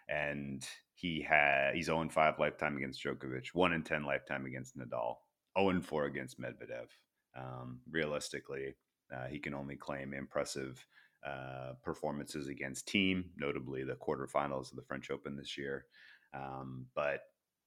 [0.09, 0.65] And
[1.03, 5.15] he had he's 0 5 lifetime against Djokovic, 1 in 10 lifetime against Nadal,
[5.59, 6.87] 0 4 against Medvedev.
[7.37, 8.73] Um, realistically,
[9.13, 10.87] uh, he can only claim impressive
[11.27, 15.87] uh, performances against Thiem, notably the quarterfinals of the French Open this year.
[16.33, 17.19] Um, but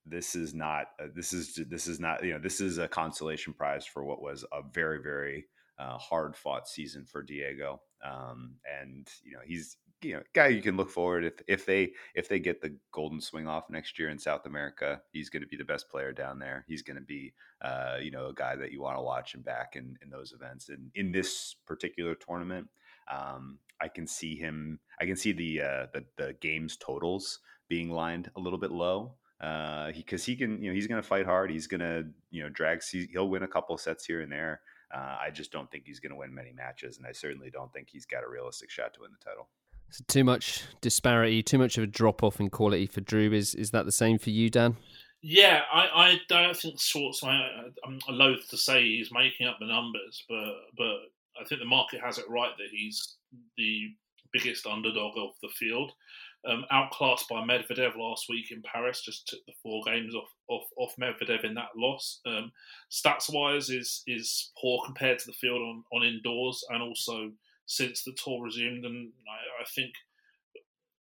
[0.06, 3.52] this is not uh, this is this is not you know this is a consolation
[3.52, 5.44] prize for what was a very very
[5.78, 7.82] uh, hard fought season for Diego.
[8.02, 11.92] Um, and you know he's you know guy you can look forward if if they
[12.14, 15.48] if they get the golden swing off next year in South America, he's going to
[15.48, 16.64] be the best player down there.
[16.68, 17.32] He's going to be
[17.62, 20.32] uh, you know a guy that you want to watch and back in in those
[20.32, 20.68] events.
[20.68, 22.68] And in this particular tournament,
[23.10, 24.80] um, I can see him.
[25.00, 29.14] I can see the uh, the the games totals being lined a little bit low
[29.38, 31.50] because uh, he, he, can, you know, he's going to fight hard.
[31.50, 32.82] He's going to, you know, drag.
[33.12, 34.60] He'll win a couple sets here and there.
[34.94, 37.72] Uh, I just don't think he's going to win many matches, and I certainly don't
[37.72, 39.48] think he's got a realistic shot to win the title.
[39.90, 43.32] So too much disparity, too much of a drop off in quality for Drew.
[43.32, 44.76] Is is that the same for you, Dan?
[45.22, 47.24] Yeah, I, I don't think Schwartz.
[47.24, 47.48] I,
[47.84, 50.96] I'm loath to say he's making up the numbers, but but
[51.40, 53.16] I think the market has it right that he's
[53.56, 53.88] the
[54.32, 55.92] biggest underdog of the field
[56.46, 59.02] um, outclassed by Medvedev last week in Paris.
[59.02, 62.20] Just took the four games off off, off Medvedev in that loss.
[62.26, 62.52] Um,
[62.90, 67.30] stats wise, is is poor compared to the field on, on indoors, and also
[67.66, 68.84] since the tour resumed.
[68.84, 69.92] And I, I think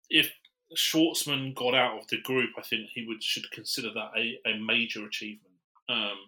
[0.08, 0.30] if
[0.76, 4.58] Schwartzman got out of the group, I think he would should consider that a, a
[4.58, 5.54] major achievement.
[5.88, 6.18] Um,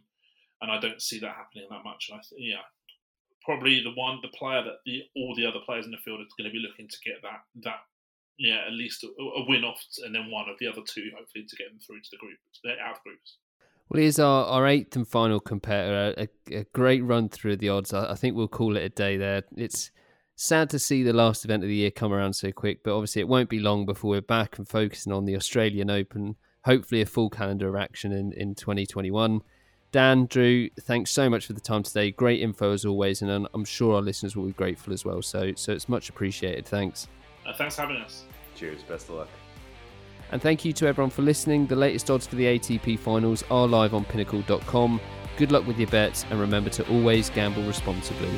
[0.61, 2.09] and I don't see that happening that much.
[2.11, 2.63] And I th- yeah,
[3.45, 6.27] probably the one the player that the, all the other players in the field are
[6.39, 7.81] going to be looking to get that that
[8.39, 11.57] yeah, at least a, win off, and then one of the other two, hopefully, to
[11.57, 13.37] get them through to the group, the out groups.
[13.89, 16.15] Well, here's our, our eighth and final competitor.
[16.51, 17.93] A, a great run through the odds.
[17.93, 19.43] I, I, think we'll call it a day there.
[19.57, 19.91] It's
[20.37, 23.21] sad to see the last event of the year come around so quick, but obviously
[23.21, 26.37] it won't be long before we're back and focusing on the Australian Open.
[26.65, 29.41] Hopefully, a full calendar of action in, in 2021.
[29.91, 32.11] Dan, Drew, thanks so much for the time today.
[32.11, 35.21] Great info as always, and I'm sure our listeners will be grateful as well.
[35.23, 36.67] So, so it's much appreciated.
[36.67, 37.09] Thanks.
[37.47, 38.25] Uh, thanks for having us.
[38.55, 38.83] Cheers.
[38.85, 39.29] Best of luck.
[40.31, 41.67] And thank you to everyone for listening.
[41.67, 44.99] The latest odds for the ATP finals are live on pinnacle.com.
[45.37, 48.31] Good luck with your bets and remember to always gamble responsibly.